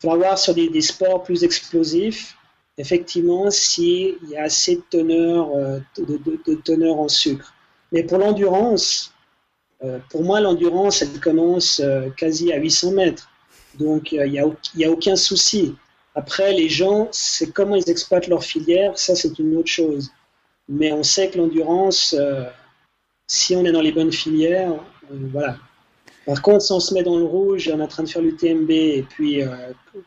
faut 0.00 0.14
voir 0.16 0.38
sur 0.38 0.54
des, 0.54 0.80
sports 0.80 1.22
plus 1.22 1.44
explosifs, 1.44 2.36
effectivement, 2.78 3.50
s'il 3.50 4.16
y 4.28 4.36
a 4.36 4.44
assez 4.44 4.76
de 4.76 4.82
teneur, 4.90 5.48
de, 5.96 6.20
de 6.46 6.54
teneur 6.54 6.98
en 6.98 7.08
sucre. 7.08 7.54
Mais 7.92 8.02
pour 8.02 8.18
l'endurance, 8.18 9.14
euh, 9.84 9.98
pour 10.10 10.24
moi, 10.24 10.40
l'endurance, 10.40 11.02
elle 11.02 11.20
commence 11.20 11.80
euh, 11.80 12.08
quasi 12.16 12.52
à 12.52 12.56
800 12.56 12.92
mètres. 12.92 13.28
Donc, 13.78 14.12
il 14.12 14.22
n'y 14.30 14.38
a, 14.38 14.44
a, 14.44 14.90
aucun 14.90 15.16
souci. 15.16 15.74
Après, 16.14 16.52
les 16.52 16.68
gens, 16.68 17.08
c'est 17.12 17.52
comment 17.52 17.76
ils 17.76 17.90
exploitent 17.90 18.26
leur 18.28 18.42
filière, 18.42 18.96
ça, 18.98 19.14
c'est 19.14 19.38
une 19.38 19.56
autre 19.56 19.68
chose. 19.68 20.10
Mais 20.68 20.92
on 20.92 21.02
sait 21.02 21.30
que 21.30 21.38
l'endurance, 21.38 22.14
euh, 22.18 22.44
si 23.26 23.54
on 23.54 23.64
est 23.64 23.72
dans 23.72 23.82
les 23.82 23.92
bonnes 23.92 24.12
filières, 24.12 24.74
voilà. 25.10 25.58
Par 26.26 26.42
contre, 26.42 26.62
si 26.62 26.72
on 26.72 26.80
se 26.80 26.92
met 26.92 27.02
dans 27.02 27.16
le 27.16 27.24
rouge 27.24 27.70
on 27.72 27.78
est 27.78 27.82
en 27.82 27.86
train 27.86 28.02
de 28.02 28.08
faire 28.08 28.22
l'UTMB 28.22 28.70
et 28.70 29.06
puis 29.08 29.42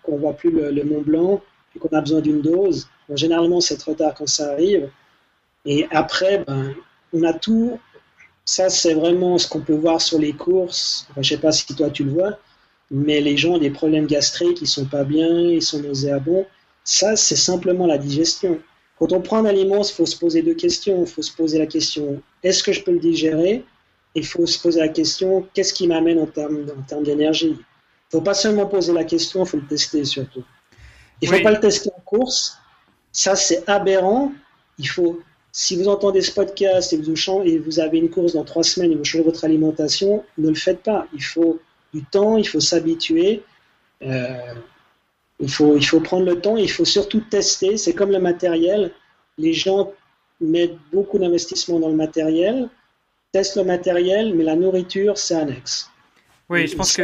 qu'on 0.03 0.15
ne 0.15 0.19
voit 0.19 0.33
plus 0.33 0.51
le, 0.51 0.83
Mont 0.83 1.01
Blanc 1.01 1.41
et 1.75 1.79
qu'on 1.79 1.95
a 1.95 2.01
besoin 2.01 2.19
d'une 2.19 2.41
dose, 2.41 2.89
généralement, 3.13 3.61
c'est 3.61 3.77
trop 3.77 3.93
tard 3.93 4.13
quand 4.15 4.27
ça 4.27 4.51
arrive. 4.51 4.89
Et 5.65 5.87
après, 5.91 6.43
ben, 6.45 6.73
on 7.13 7.23
a 7.23 7.33
tout 7.33 7.79
ça, 8.45 8.69
c'est 8.69 8.93
vraiment 8.93 9.37
ce 9.37 9.47
qu'on 9.47 9.61
peut 9.61 9.75
voir 9.75 10.01
sur 10.01 10.19
les 10.19 10.33
courses. 10.33 11.07
je 11.15 11.19
ne 11.19 11.23
sais 11.23 11.37
pas 11.37 11.51
si 11.51 11.73
toi 11.75 11.89
tu 11.89 12.03
le 12.03 12.11
vois, 12.11 12.39
mais 12.91 13.21
les 13.21 13.37
gens 13.37 13.53
ont 13.53 13.59
des 13.59 13.69
problèmes 13.69 14.07
gastriques, 14.07 14.61
ils 14.61 14.67
sont 14.67 14.85
pas 14.85 15.03
bien, 15.03 15.29
ils 15.29 15.61
sont 15.61 15.79
nauséabonds. 15.79 16.45
Ça, 16.83 17.15
c'est 17.15 17.35
simplement 17.35 17.85
la 17.85 17.97
digestion. 17.97 18.59
Quand 18.97 19.13
on 19.13 19.21
prend 19.21 19.37
un 19.37 19.45
aliment, 19.45 19.83
il 19.83 19.93
faut 19.93 20.05
se 20.05 20.17
poser 20.17 20.41
deux 20.41 20.55
questions. 20.55 21.01
Il 21.01 21.07
faut 21.07 21.21
se 21.21 21.33
poser 21.33 21.59
la 21.59 21.67
question 21.67 22.21
est-ce 22.43 22.63
que 22.63 22.71
je 22.71 22.83
peux 22.83 22.91
le 22.91 22.99
digérer? 22.99 23.65
Il 24.15 24.25
faut 24.25 24.45
se 24.45 24.59
poser 24.59 24.79
la 24.79 24.89
question 24.89 25.47
qu'est-ce 25.53 25.73
qui 25.73 25.87
m'amène 25.87 26.19
en 26.19 26.25
termes, 26.25 26.65
en 26.91 27.01
d'énergie? 27.01 27.47
Il 27.47 28.15
ne 28.15 28.19
faut 28.19 28.21
pas 28.21 28.33
seulement 28.33 28.65
poser 28.65 28.91
la 28.93 29.03
question, 29.03 29.43
il 29.43 29.47
faut 29.47 29.57
le 29.57 29.67
tester 29.67 30.03
surtout. 30.03 30.43
Il 31.21 31.29
ne 31.29 31.35
faut 31.35 31.43
pas 31.43 31.51
le 31.51 31.59
tester 31.59 31.89
en 31.95 32.01
course. 32.01 32.57
Ça, 33.11 33.35
c'est 33.35 33.67
aberrant. 33.69 34.31
Il 34.77 34.87
faut 34.87 35.21
si 35.51 35.75
vous 35.75 35.87
entendez 35.87 36.21
ce 36.21 36.31
podcast 36.31 36.93
et 36.93 36.97
vous, 36.97 37.13
et 37.43 37.57
vous 37.57 37.79
avez 37.79 37.97
une 37.97 38.09
course 38.09 38.33
dans 38.33 38.43
trois 38.43 38.63
semaines 38.63 38.91
et 38.91 38.95
vous 38.95 39.03
changez 39.03 39.23
votre 39.23 39.43
alimentation, 39.45 40.23
ne 40.37 40.49
le 40.49 40.55
faites 40.55 40.83
pas. 40.83 41.07
Il 41.13 41.23
faut 41.23 41.59
du 41.93 42.03
temps, 42.03 42.37
il 42.37 42.47
faut 42.47 42.59
s'habituer. 42.59 43.43
Euh, 44.03 44.53
il, 45.39 45.51
faut, 45.51 45.75
il 45.75 45.85
faut 45.85 45.99
prendre 45.99 46.25
le 46.25 46.39
temps, 46.39 46.57
il 46.57 46.69
faut 46.69 46.85
surtout 46.85 47.21
tester. 47.21 47.77
C'est 47.77 47.93
comme 47.93 48.11
le 48.11 48.19
matériel. 48.19 48.91
Les 49.37 49.53
gens 49.53 49.91
mettent 50.39 50.77
beaucoup 50.91 51.17
d'investissement 51.17 51.79
dans 51.79 51.89
le 51.89 51.95
matériel, 51.95 52.69
testent 53.31 53.57
le 53.57 53.63
matériel, 53.63 54.33
mais 54.35 54.43
la 54.43 54.55
nourriture, 54.55 55.17
c'est 55.17 55.35
annexe. 55.35 55.89
Oui, 56.49 56.67
je 56.67 56.75
pense 56.75 56.95
que. 56.95 57.03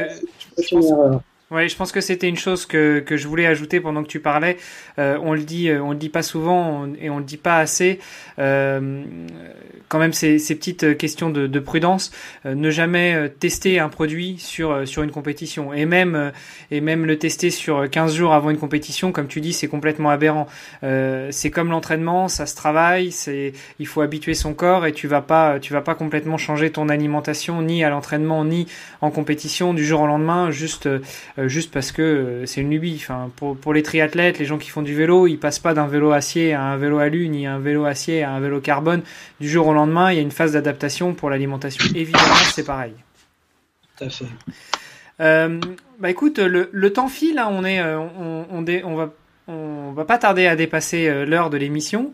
Je 0.57 0.75
pense, 0.75 1.21
oui, 1.51 1.69
je 1.69 1.75
pense 1.75 1.91
que 1.91 2.01
c'était 2.01 2.27
une 2.27 2.37
chose 2.37 2.65
que, 2.65 2.99
que 2.99 3.17
je 3.17 3.27
voulais 3.27 3.45
ajouter 3.45 3.79
pendant 3.79 4.01
que 4.01 4.07
tu 4.07 4.19
parlais. 4.19 4.57
Euh, 4.97 5.19
on 5.21 5.33
le 5.33 5.41
dit, 5.41 5.69
euh, 5.69 5.79
on 5.83 5.91
le 5.91 5.97
dit 5.97 6.09
pas 6.09 6.23
souvent 6.23 6.87
et 6.99 7.11
on 7.11 7.19
le 7.19 7.23
dit 7.23 7.37
pas 7.37 7.59
assez. 7.59 7.99
Euh, 8.39 9.03
quand 9.87 9.99
même, 9.99 10.13
ces, 10.13 10.39
ces 10.39 10.55
petites 10.55 10.97
questions 10.97 11.29
de, 11.29 11.45
de 11.45 11.59
prudence. 11.59 12.11
Euh, 12.47 12.55
ne 12.55 12.71
jamais 12.71 13.13
euh, 13.13 13.27
tester 13.27 13.79
un 13.79 13.89
produit 13.89 14.39
sur 14.39 14.87
sur 14.87 15.03
une 15.03 15.11
compétition 15.11 15.71
et 15.71 15.85
même 15.85 16.31
et 16.71 16.81
même 16.81 17.05
le 17.05 17.19
tester 17.19 17.51
sur 17.51 17.87
15 17.89 18.15
jours 18.15 18.33
avant 18.33 18.49
une 18.49 18.57
compétition, 18.57 19.11
comme 19.11 19.27
tu 19.27 19.39
dis, 19.39 19.53
c'est 19.53 19.67
complètement 19.67 20.09
aberrant. 20.09 20.47
c'est 20.81 21.51
comme 21.51 21.69
l'entraînement, 21.69 22.27
ça 22.27 22.47
se 22.47 22.55
travaille. 22.55 23.11
C'est 23.11 23.53
il 23.79 23.85
faut 23.85 24.01
habituer 24.01 24.33
son 24.33 24.55
corps 24.55 24.87
et 24.87 24.93
tu 24.93 25.07
vas 25.07 25.21
pas 25.21 25.59
tu 25.59 25.73
vas 25.73 25.81
pas 25.81 25.93
complètement 25.93 26.37
changer 26.37 26.71
ton 26.71 26.89
alimentation 26.89 27.61
ni 27.61 27.83
à 27.83 27.89
l'entraînement 27.89 28.43
ni 28.45 28.65
en 29.01 29.11
compétition 29.11 29.73
du 29.75 29.85
jour 29.85 30.01
au 30.01 30.07
lendemain. 30.07 30.49
Juste 30.49 30.87
euh, 30.87 30.99
juste 31.37 31.71
parce 31.73 31.91
que 31.91 32.01
euh, 32.01 32.45
c'est 32.45 32.61
une 32.61 32.69
lubie. 32.69 32.97
Enfin, 33.01 33.29
pour, 33.35 33.57
pour 33.57 33.73
les 33.73 33.83
triathlètes, 33.83 34.39
les 34.39 34.45
gens 34.45 34.57
qui 34.57 34.69
font 34.69 34.81
du 34.81 34.95
vélo, 34.95 35.27
ils 35.27 35.37
passent 35.37 35.59
pas 35.59 35.73
d'un 35.73 35.87
vélo 35.87 36.11
acier 36.11 36.53
à 36.53 36.63
un 36.63 36.77
vélo 36.77 36.99
alu, 36.99 37.27
ni 37.27 37.45
un 37.45 37.59
vélo 37.59 37.85
acier 37.85 38.23
à 38.23 38.31
un 38.31 38.39
vélo 38.39 38.61
carbone 38.61 39.01
du 39.39 39.49
jour 39.49 39.67
au 39.67 39.73
lendemain. 39.73 40.11
Il 40.11 40.15
y 40.15 40.19
a 40.19 40.21
une 40.21 40.31
phase 40.31 40.53
d'adaptation 40.53 41.13
pour 41.13 41.29
l'alimentation. 41.29 41.83
Évidemment, 41.93 42.35
c'est 42.53 42.65
pareil. 42.65 42.93
Tout 43.97 44.05
à 44.05 44.09
fait. 44.09 44.25
Euh, 45.19 45.59
bah 45.99 46.09
écoute, 46.09 46.39
le, 46.39 46.69
le 46.71 46.93
temps 46.93 47.07
file, 47.07 47.39
hein, 47.39 47.49
on 47.51 47.63
est, 47.65 47.81
on, 47.81 48.45
on, 48.51 48.65
on, 48.83 48.95
va, 48.95 49.13
on 49.47 49.91
va 49.91 50.05
pas 50.05 50.17
tarder 50.17 50.47
à 50.47 50.55
dépasser 50.55 51.25
l'heure 51.25 51.49
de 51.49 51.57
l'émission. 51.57 52.11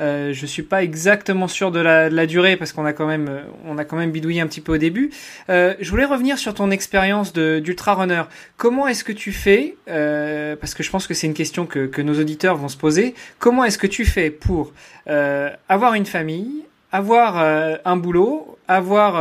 Euh, 0.00 0.32
je 0.32 0.46
suis 0.46 0.62
pas 0.62 0.82
exactement 0.82 1.48
sûr 1.48 1.72
de 1.72 1.80
la, 1.80 2.26
durée 2.26 2.56
parce 2.56 2.72
qu'on 2.72 2.84
a 2.84 2.92
quand 2.92 3.06
même 3.06 3.28
euh, 3.28 3.42
on 3.64 3.78
a 3.78 3.84
quand 3.84 3.96
même 3.96 4.12
bidouillé 4.12 4.40
un 4.40 4.46
petit 4.46 4.60
peu 4.60 4.74
au 4.74 4.78
début. 4.78 5.10
Euh, 5.48 5.74
je 5.80 5.90
voulais 5.90 6.04
revenir 6.04 6.38
sur 6.38 6.54
ton 6.54 6.70
expérience 6.70 7.32
d'ultra 7.32 7.94
runner. 7.94 8.22
Comment 8.56 8.86
est-ce 8.86 9.02
que 9.02 9.12
tu 9.12 9.32
fais 9.32 9.76
euh, 9.88 10.56
Parce 10.56 10.74
que 10.74 10.82
je 10.82 10.90
pense 10.90 11.06
que 11.06 11.14
c'est 11.14 11.26
une 11.26 11.34
question 11.34 11.66
que, 11.66 11.86
que 11.86 12.02
nos 12.02 12.18
auditeurs 12.20 12.56
vont 12.56 12.68
se 12.68 12.76
poser. 12.76 13.14
Comment 13.38 13.64
est-ce 13.64 13.78
que 13.78 13.86
tu 13.86 14.04
fais 14.04 14.30
pour 14.30 14.72
euh, 15.08 15.50
avoir 15.68 15.94
une 15.94 16.06
famille, 16.06 16.64
avoir 16.92 17.38
euh, 17.38 17.76
un 17.84 17.96
boulot, 17.96 18.58
avoir 18.68 19.14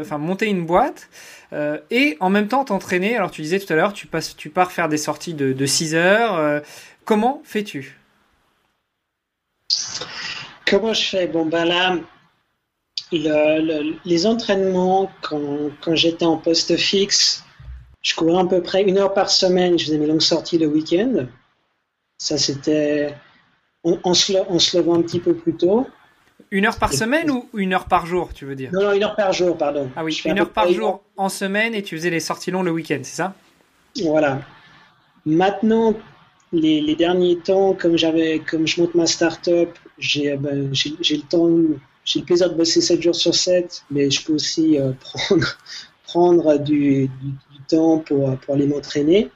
enfin 0.00 0.18
monter 0.18 0.46
une 0.46 0.66
boîte 0.66 1.08
et 1.90 2.16
en 2.20 2.30
même 2.30 2.48
temps 2.48 2.64
t'entraîner? 2.64 3.16
Alors 3.16 3.30
tu 3.30 3.42
disais 3.42 3.58
tout 3.58 3.72
à 3.72 3.76
l'heure, 3.76 3.92
tu 3.94 4.06
passes, 4.06 4.36
tu 4.36 4.50
pars 4.50 4.70
faire 4.70 4.88
des 4.88 4.98
sorties 4.98 5.34
de, 5.34 5.52
de 5.52 5.66
6 5.66 5.94
heures. 5.94 6.62
comment 7.04 7.42
fais-tu? 7.44 7.99
Comment 10.66 10.92
je 10.92 11.02
fais? 11.02 11.26
Bon, 11.26 11.46
ben 11.46 11.64
là, 11.64 11.96
les 13.12 14.26
entraînements, 14.26 15.10
quand, 15.22 15.94
j'étais 15.94 16.24
en 16.24 16.36
poste 16.36 16.76
fixe, 16.76 17.44
je 18.02 18.14
courais 18.14 18.40
à 18.40 18.44
peu 18.44 18.62
près 18.62 18.82
une 18.82 18.98
heure 18.98 19.14
par 19.14 19.30
semaine. 19.30 19.78
Je 19.78 19.86
faisais 19.86 19.98
mes 19.98 20.06
longues 20.06 20.20
sorties 20.20 20.58
le 20.58 20.66
week-end. 20.66 21.26
Ça, 22.18 22.38
c'était 22.38 23.14
en, 23.82 24.14
se, 24.14 24.76
levant 24.76 24.94
un 24.94 25.02
petit 25.02 25.20
peu 25.20 25.34
plus 25.34 25.54
tôt. 25.54 25.86
Une 26.50 26.66
heure 26.66 26.78
par 26.78 26.92
semaine 26.92 27.30
ou 27.30 27.48
une 27.54 27.72
heure 27.74 27.86
par 27.86 28.06
jour, 28.06 28.32
tu 28.34 28.44
veux 28.44 28.56
dire? 28.56 28.70
Non, 28.72 28.82
non, 28.82 28.92
une 28.92 29.04
heure 29.04 29.14
par 29.14 29.32
jour, 29.32 29.56
pardon. 29.56 29.90
Ah 29.94 30.02
oui, 30.02 30.20
une 30.24 30.38
heure 30.38 30.50
par 30.50 30.70
jour 30.72 31.02
en 31.16 31.28
semaine 31.28 31.74
et 31.74 31.82
tu 31.82 31.96
faisais 31.96 32.10
les 32.10 32.20
sorties 32.20 32.50
longues 32.50 32.64
le 32.64 32.72
week-end, 32.72 33.00
c'est 33.02 33.16
ça? 33.16 33.34
Voilà. 34.02 34.40
Maintenant, 35.26 35.94
les, 36.52 36.94
derniers 36.96 37.38
temps, 37.38 37.74
comme 37.74 37.96
j'avais, 37.96 38.40
comme 38.40 38.66
je 38.66 38.80
monte 38.80 38.94
ma 38.94 39.06
start-up, 39.06 39.70
j'ai, 39.98 40.32
euh, 40.32 40.36
ben, 40.36 40.70
le 40.70 41.28
temps, 41.28 41.48
j'ai 42.04 42.20
le 42.20 42.24
plaisir 42.24 42.50
de 42.50 42.56
bosser 42.56 42.80
7 42.80 43.02
jours 43.02 43.14
sur 43.14 43.34
7, 43.34 43.84
mais 43.90 44.10
je 44.10 44.24
peux 44.24 44.34
aussi 44.34 44.78
euh, 44.78 44.92
prendre, 45.00 45.58
prendre 46.04 46.58
du, 46.58 47.08
temps 47.68 47.98
pour, 47.98 48.36
pour 48.38 48.54
aller 48.54 48.66
m'entraîner. 48.66 49.30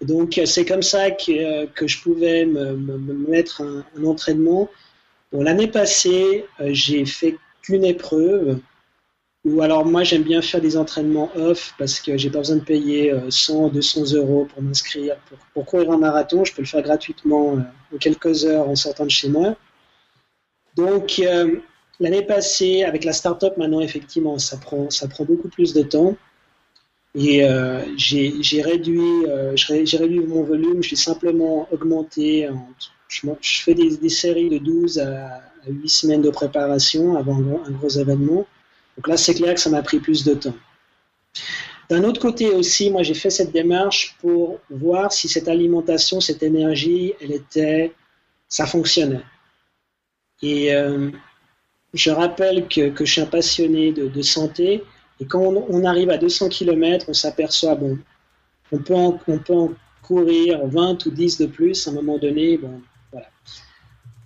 Donc 0.00 0.40
c'est 0.44 0.64
comme 0.64 0.82
ça 0.82 1.10
que, 1.10 1.66
que 1.66 1.86
je 1.86 2.00
pouvais 2.02 2.44
me, 2.44 2.76
me, 2.76 3.14
mettre 3.28 3.62
un, 3.62 4.04
entraînement. 4.04 4.68
Bon, 5.32 5.42
l'année 5.42 5.68
passée, 5.68 6.44
euh, 6.60 6.68
j'ai 6.72 7.04
fait 7.06 7.36
qu'une 7.62 7.84
épreuve 7.84 8.58
ou 9.46 9.62
alors 9.62 9.86
moi 9.86 10.02
j'aime 10.02 10.24
bien 10.24 10.42
faire 10.42 10.60
des 10.60 10.76
entraînements 10.76 11.30
off 11.36 11.72
parce 11.78 12.00
que 12.00 12.18
j'ai 12.18 12.30
pas 12.30 12.38
besoin 12.38 12.56
de 12.56 12.64
payer 12.64 13.14
100, 13.30 13.66
euh, 13.66 13.70
200 13.70 14.14
euros 14.14 14.48
pour 14.52 14.60
m'inscrire. 14.60 15.16
Pour, 15.54 15.64
courir 15.64 15.92
un 15.92 15.98
marathon, 15.98 16.44
je 16.44 16.52
peux 16.52 16.62
le 16.62 16.66
faire 16.66 16.82
gratuitement 16.82 17.56
euh, 17.56 17.60
en 17.94 17.98
quelques 17.98 18.44
heures 18.44 18.68
en 18.68 18.74
sortant 18.74 19.04
de 19.04 19.10
chez 19.10 19.28
moi. 19.28 19.54
Donc 20.74 21.20
euh, 21.20 21.60
l'année 22.00 22.22
passée, 22.22 22.82
avec 22.82 23.04
la 23.04 23.12
start-up 23.12 23.56
maintenant 23.56 23.80
effectivement, 23.80 24.36
ça 24.38 24.56
prend, 24.56 24.90
ça 24.90 25.06
prend 25.06 25.24
beaucoup 25.24 25.48
plus 25.48 25.72
de 25.72 25.82
temps. 25.82 26.16
Et 27.14 27.46
j'ai 27.96 28.60
réduit, 28.60 29.24
j'ai 29.54 29.96
réduit 29.96 30.20
mon 30.20 30.42
volume, 30.42 30.82
je 30.82 30.90
l'ai 30.90 30.96
simplement 30.96 31.66
augmenté. 31.72 32.46
je, 33.08 33.22
fais 33.40 33.72
des, 33.72 34.08
séries 34.10 34.50
de 34.50 34.58
12 34.58 34.98
à, 34.98 35.40
8 35.66 35.88
semaines 35.88 36.20
de 36.20 36.28
préparation 36.28 37.16
avant 37.16 37.38
un 37.64 37.70
gros 37.70 37.88
événement. 37.88 38.44
Donc 38.96 39.08
là, 39.08 39.16
c'est 39.16 39.34
clair 39.34 39.54
que 39.54 39.60
ça 39.60 39.70
m'a 39.70 39.82
pris 39.82 39.98
plus 39.98 40.24
de 40.24 40.34
temps. 40.34 40.54
D'un 41.88 42.02
autre 42.02 42.20
côté 42.20 42.50
aussi, 42.50 42.90
moi, 42.90 43.02
j'ai 43.02 43.14
fait 43.14 43.30
cette 43.30 43.52
démarche 43.52 44.16
pour 44.20 44.58
voir 44.70 45.12
si 45.12 45.28
cette 45.28 45.48
alimentation, 45.48 46.20
cette 46.20 46.42
énergie, 46.42 47.14
elle 47.20 47.32
était, 47.32 47.92
ça 48.48 48.66
fonctionnait. 48.66 49.22
Et 50.42 50.74
euh, 50.74 51.10
je 51.94 52.10
rappelle 52.10 52.66
que, 52.68 52.92
je 52.98 53.04
suis 53.04 53.20
un 53.20 53.26
passionné 53.26 53.92
de, 53.92 54.22
santé. 54.22 54.82
Et 55.20 55.26
quand 55.26 55.40
on, 55.40 55.84
arrive 55.84 56.10
à 56.10 56.18
200 56.18 56.48
km, 56.48 57.06
on 57.08 57.14
s'aperçoit, 57.14 57.76
bon, 57.76 57.98
on 58.72 58.78
peut, 58.78 58.94
en 58.94 59.70
courir 60.02 60.66
20 60.66 61.06
ou 61.06 61.10
10 61.10 61.38
de 61.38 61.46
plus 61.46 61.86
à 61.86 61.90
un 61.90 61.94
moment 61.94 62.18
donné. 62.18 62.58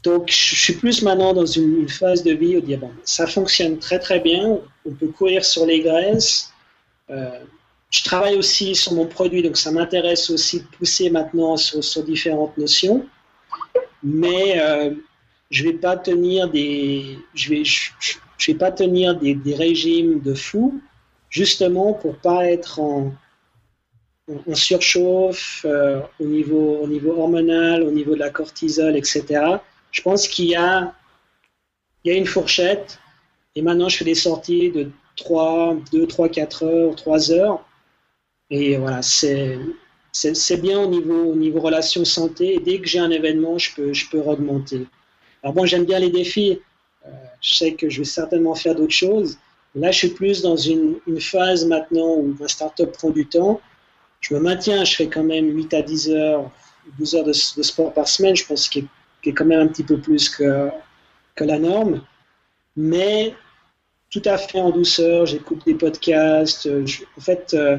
Donc, 0.02 0.30
je 0.30 0.56
suis 0.56 0.74
plus 0.74 1.02
maintenant 1.02 1.34
dans 1.34 1.46
une, 1.46 1.88
phase 1.88 2.22
de 2.22 2.32
vie 2.32 2.56
où 2.56 2.60
dire, 2.60 2.78
bon, 2.78 2.90
ça 3.04 3.26
fonctionne 3.26 3.78
très 3.78 3.98
très 3.98 4.20
bien, 4.20 4.58
on 4.86 4.92
peut 4.92 5.08
courir 5.08 5.44
sur 5.44 5.66
les 5.66 5.80
graisses. 5.80 6.52
Euh, 7.10 7.40
je 7.90 8.04
travaille 8.04 8.36
aussi 8.36 8.74
sur 8.74 8.94
mon 8.94 9.06
produit, 9.06 9.42
donc 9.42 9.56
ça 9.56 9.70
m'intéresse 9.72 10.30
aussi 10.30 10.60
de 10.60 10.66
pousser 10.78 11.10
maintenant 11.10 11.56
sur, 11.56 12.02
différentes 12.04 12.56
notions. 12.56 13.06
Mais 14.02 14.58
euh, 14.60 14.94
je 15.50 15.64
vais 15.64 15.72
vais, 15.72 15.78
pas 15.78 15.96
tenir 15.96 16.48
des, 19.18 19.54
régimes 19.54 20.20
de 20.20 20.34
fou 20.34 20.80
justement 21.28 21.92
pour 21.92 22.16
pas 22.16 22.46
être 22.46 22.80
en, 22.80 23.12
en 24.28 24.54
surchauffe 24.54 25.64
euh, 25.64 26.00
au, 26.20 26.24
niveau, 26.24 26.78
au 26.82 26.86
niveau 26.86 27.12
hormonal, 27.18 27.82
au 27.82 27.90
niveau 27.90 28.14
de 28.14 28.20
la 28.20 28.30
cortisol, 28.30 28.96
etc. 28.96 29.58
Je 29.90 30.02
pense 30.02 30.28
qu'il 30.28 30.46
y 30.46 30.54
a, 30.54 30.94
une 32.04 32.26
fourchette. 32.26 32.98
Et 33.54 33.62
maintenant, 33.62 33.88
je 33.88 33.96
fais 33.98 34.04
des 34.04 34.14
sorties 34.14 34.70
de 34.70 34.90
3, 35.16 35.76
2, 35.92 36.06
3, 36.06 36.28
4 36.28 36.64
heures, 36.64 36.96
3 36.96 37.32
heures. 37.32 37.64
Et 38.50 38.76
voilà, 38.76 39.02
c'est, 39.02 39.58
bien 40.60 40.80
au 40.80 40.86
niveau, 40.86 41.32
au 41.32 41.36
niveau 41.36 41.60
relation 41.60 42.04
santé. 42.04 42.54
Et 42.54 42.60
dès 42.60 42.80
que 42.80 42.88
j'ai 42.88 42.98
un 42.98 43.10
événement, 43.10 43.58
je 43.58 43.74
peux, 43.74 43.92
je 43.92 44.08
peux 44.08 44.20
augmenter. 44.20 44.86
Alors 45.42 45.54
bon, 45.54 45.66
j'aime 45.66 45.84
bien 45.84 45.98
les 45.98 46.10
défis. 46.10 46.60
Euh, 47.06 47.10
je 47.40 47.54
sais 47.54 47.74
que 47.74 47.88
je 47.88 47.98
vais 47.98 48.04
certainement 48.04 48.54
faire 48.54 48.74
d'autres 48.74 48.92
choses. 48.92 49.38
Là, 49.74 49.90
je 49.90 49.98
suis 49.98 50.08
plus 50.08 50.42
dans 50.42 50.56
une, 50.56 50.96
une 51.06 51.20
phase 51.20 51.64
maintenant 51.64 52.16
où 52.16 52.36
ma 52.38 52.48
startup 52.48 52.92
prend 52.92 53.10
du 53.10 53.26
temps 53.26 53.60
je 54.20 54.34
me 54.34 54.40
maintiens, 54.40 54.84
je 54.84 54.94
fais 54.94 55.08
quand 55.08 55.24
même 55.24 55.48
8 55.56 55.74
à 55.74 55.82
10 55.82 56.10
heures, 56.10 56.50
12 56.98 57.14
heures 57.14 57.24
de, 57.24 57.32
sport 57.32 57.92
par 57.92 58.06
semaine, 58.06 58.36
je 58.36 58.46
pense 58.46 58.68
qu'il 58.68 58.84
est, 58.84 58.88
quand 59.28 59.44
même 59.44 59.60
un 59.60 59.68
petit 59.68 59.84
peu 59.84 59.98
plus 59.98 60.28
que, 60.28 60.70
la 61.40 61.58
norme. 61.58 62.02
Mais 62.76 63.34
tout 64.10 64.20
à 64.26 64.36
fait 64.36 64.60
en 64.60 64.70
douceur, 64.70 65.24
j'écoute 65.24 65.64
des 65.64 65.74
podcasts. 65.74 66.68
en 67.16 67.20
fait, 67.20 67.54
euh, 67.54 67.78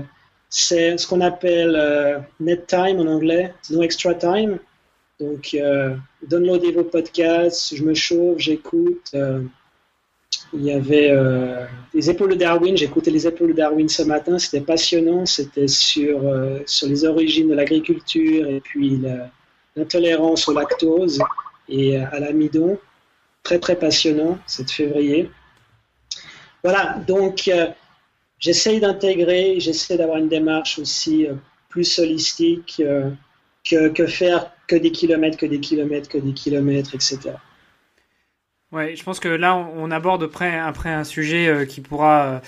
c'est 0.50 0.98
ce 0.98 1.06
qu'on 1.06 1.22
appelle 1.22 1.76
euh, 1.76 2.18
net 2.40 2.66
time 2.66 3.00
en 3.00 3.06
anglais, 3.06 3.54
no 3.70 3.84
extra 3.84 4.16
time. 4.16 4.58
Donc, 5.20 5.52
euh, 5.54 5.96
downloadez 6.28 6.72
vos 6.72 6.84
podcasts, 6.84 7.76
je 7.76 7.84
me 7.84 7.94
chauffe, 7.94 8.40
j'écoute. 8.40 9.14
Il 10.54 10.64
y 10.64 10.72
avait 10.72 11.12
euh, 11.12 11.66
les 11.94 12.10
épaules 12.10 12.32
de 12.32 12.36
Darwin, 12.36 12.76
écouté 12.76 13.10
les 13.10 13.26
épaules 13.26 13.50
de 13.50 13.54
Darwin 13.54 13.88
ce 13.88 14.04
matin, 14.04 14.38
c'était 14.38 14.62
passionnant, 14.62 15.26
c'était 15.26 15.70
sur, 15.70 16.28
euh, 16.28 16.60
sur 16.66 16.88
les 16.88 17.06
origines 17.06 17.50
de 17.50 17.54
l'agriculture 17.54 18.48
et 18.48 18.60
puis 18.60 19.02
l'intolérance 19.76 20.48
au 20.48 20.54
lactose 20.54 21.20
et 21.70 21.98
à 21.98 22.20
l'amidon. 22.20 22.80
Très 23.44 23.60
très 23.60 23.76
passionnant, 23.76 24.38
c'est 24.46 24.70
février. 24.70 25.32
Voilà, 26.64 27.02
donc 27.08 27.48
euh, 27.48 27.68
j'essaye 28.38 28.80
d'intégrer, 28.80 29.60
j'essaie 29.60 29.98
d'avoir 29.98 30.18
une 30.18 30.30
démarche 30.30 30.78
aussi 30.78 31.26
plus 31.70 31.98
holistique 31.98 32.84
que, 33.68 33.88
que 33.90 34.06
faire 34.06 34.52
que 34.68 34.76
des 34.76 34.92
kilomètres, 34.92 35.38
que 35.38 35.46
des 35.46 35.60
kilomètres, 35.60 36.08
que 36.08 36.18
des 36.18 36.34
kilomètres, 36.34 36.94
etc. 36.94 37.32
Ouais, 38.72 38.96
je 38.96 39.04
pense 39.04 39.20
que 39.20 39.28
là, 39.28 39.58
on, 39.58 39.92
aborde 39.92 40.24
après, 40.24 40.58
après 40.58 40.90
un 40.90 41.04
sujet 41.04 41.48
euh, 41.48 41.66
qui 41.66 41.82
pourra, 41.82 42.42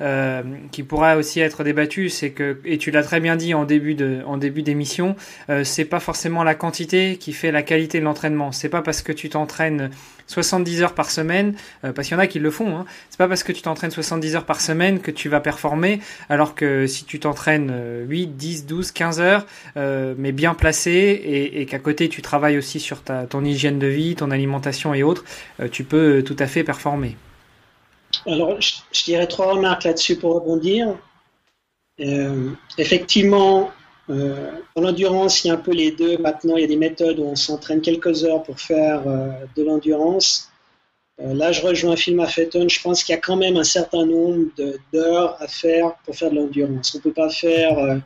euh, 0.00 0.42
qui 0.72 0.82
pourra 0.82 1.18
aussi 1.18 1.40
être 1.40 1.64
débattu. 1.64 2.08
C'est 2.08 2.30
que, 2.30 2.58
et 2.64 2.78
tu 2.78 2.90
l'as 2.90 3.02
très 3.02 3.20
bien 3.20 3.36
dit 3.36 3.52
en 3.52 3.66
début 3.66 3.94
de, 3.94 4.22
en 4.24 4.38
début 4.38 4.62
d'émission, 4.62 5.16
euh, 5.50 5.64
c'est 5.64 5.84
pas 5.84 6.00
forcément 6.00 6.44
la 6.44 6.54
quantité 6.54 7.18
qui 7.18 7.34
fait 7.34 7.52
la 7.52 7.62
qualité 7.62 8.00
de 8.00 8.04
l'entraînement. 8.04 8.52
C'est 8.52 8.70
pas 8.70 8.80
parce 8.80 9.02
que 9.02 9.12
tu 9.12 9.28
t'entraînes 9.28 9.90
70 10.26 10.82
heures 10.82 10.94
par 10.94 11.10
semaine, 11.10 11.54
euh, 11.84 11.92
parce 11.92 12.08
qu'il 12.08 12.16
y 12.16 12.20
en 12.20 12.22
a 12.22 12.26
qui 12.26 12.38
le 12.38 12.50
font. 12.50 12.76
Hein. 12.76 12.84
C'est 13.10 13.18
pas 13.18 13.28
parce 13.28 13.42
que 13.42 13.52
tu 13.52 13.62
t'entraînes 13.62 13.90
70 13.90 14.36
heures 14.36 14.44
par 14.44 14.60
semaine 14.60 15.00
que 15.00 15.10
tu 15.10 15.28
vas 15.28 15.40
performer, 15.40 16.00
alors 16.28 16.54
que 16.54 16.86
si 16.86 17.04
tu 17.04 17.20
t'entraînes 17.20 17.72
8, 18.08 18.36
10, 18.36 18.66
12, 18.66 18.92
15 18.92 19.20
heures, 19.20 19.46
euh, 19.76 20.14
mais 20.18 20.32
bien 20.32 20.54
placé, 20.54 21.50
et, 21.54 21.66
qu'à 21.66 21.78
côté 21.78 22.08
tu 22.08 22.22
travailles 22.22 22.58
aussi 22.58 22.80
sur 22.80 23.02
ta, 23.02 23.26
ton 23.26 23.44
hygiène 23.44 23.78
de 23.78 23.86
vie, 23.86 24.14
ton 24.14 24.30
alimentation 24.30 24.94
et 24.94 25.02
autres, 25.02 25.24
euh, 25.60 25.68
tu 25.70 25.84
peux 25.84 26.22
tout 26.22 26.36
à 26.38 26.46
fait 26.46 26.64
performer. 26.64 27.16
Alors, 28.26 28.60
je 28.60 29.04
dirais 29.04 29.26
trois 29.26 29.52
remarques 29.52 29.84
là-dessus 29.84 30.16
pour 30.16 30.34
rebondir. 30.34 30.96
effectivement, 32.78 33.70
euh, 34.08 34.52
en 34.74 34.80
l'endurance, 34.82 35.44
il 35.44 35.48
y 35.48 35.50
a 35.50 35.54
un 35.54 35.58
peu 35.58 35.72
les 35.72 35.90
deux. 35.90 36.18
Maintenant, 36.18 36.56
il 36.56 36.62
y 36.62 36.64
a 36.64 36.68
des 36.68 36.76
méthodes 36.76 37.18
où 37.18 37.24
on 37.24 37.36
s'entraîne 37.36 37.80
quelques 37.80 38.24
heures 38.24 38.42
pour 38.42 38.60
faire 38.60 39.02
euh, 39.06 39.30
de 39.56 39.64
l'endurance. 39.64 40.50
Euh, 41.20 41.34
là, 41.34 41.50
je 41.52 41.62
rejoins 41.62 41.96
Phil 41.96 42.14
Maffeton. 42.14 42.68
Je 42.68 42.80
pense 42.80 43.02
qu'il 43.02 43.14
y 43.14 43.18
a 43.18 43.20
quand 43.20 43.36
même 43.36 43.56
un 43.56 43.64
certain 43.64 44.06
nombre 44.06 44.46
d'heures 44.92 45.36
à 45.40 45.48
faire 45.48 45.94
pour 46.04 46.14
faire 46.14 46.30
de 46.30 46.36
l'endurance. 46.36 46.94
On 46.94 46.98
ne 46.98 47.02
peut 47.02 47.12
pas 47.12 47.30
faire, 47.30 48.00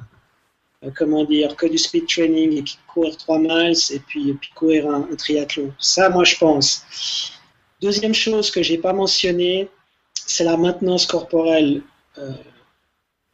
comment 0.96 1.25
dire, 1.25 1.55
que 1.57 1.66
du 1.66 1.77
speed 1.77 2.07
training 2.07 2.59
et 2.59 2.64
courir 2.87 3.16
3 3.16 3.38
miles 3.38 3.77
et 3.92 3.98
puis, 3.98 4.38
courir 4.55 4.88
un, 4.88 5.09
un, 5.11 5.16
triathlon. 5.16 5.72
Ça, 5.79 6.09
moi, 6.09 6.25
je 6.25 6.37
pense. 6.37 7.33
Deuxième 7.83 8.14
chose 8.14 8.51
que 8.51 8.62
j'ai 8.62 8.79
pas 8.79 8.92
mentionnée, 8.92 9.68
c'est 10.14 10.44
la 10.44 10.57
maintenance 10.57 11.07
corporelle. 11.07 11.83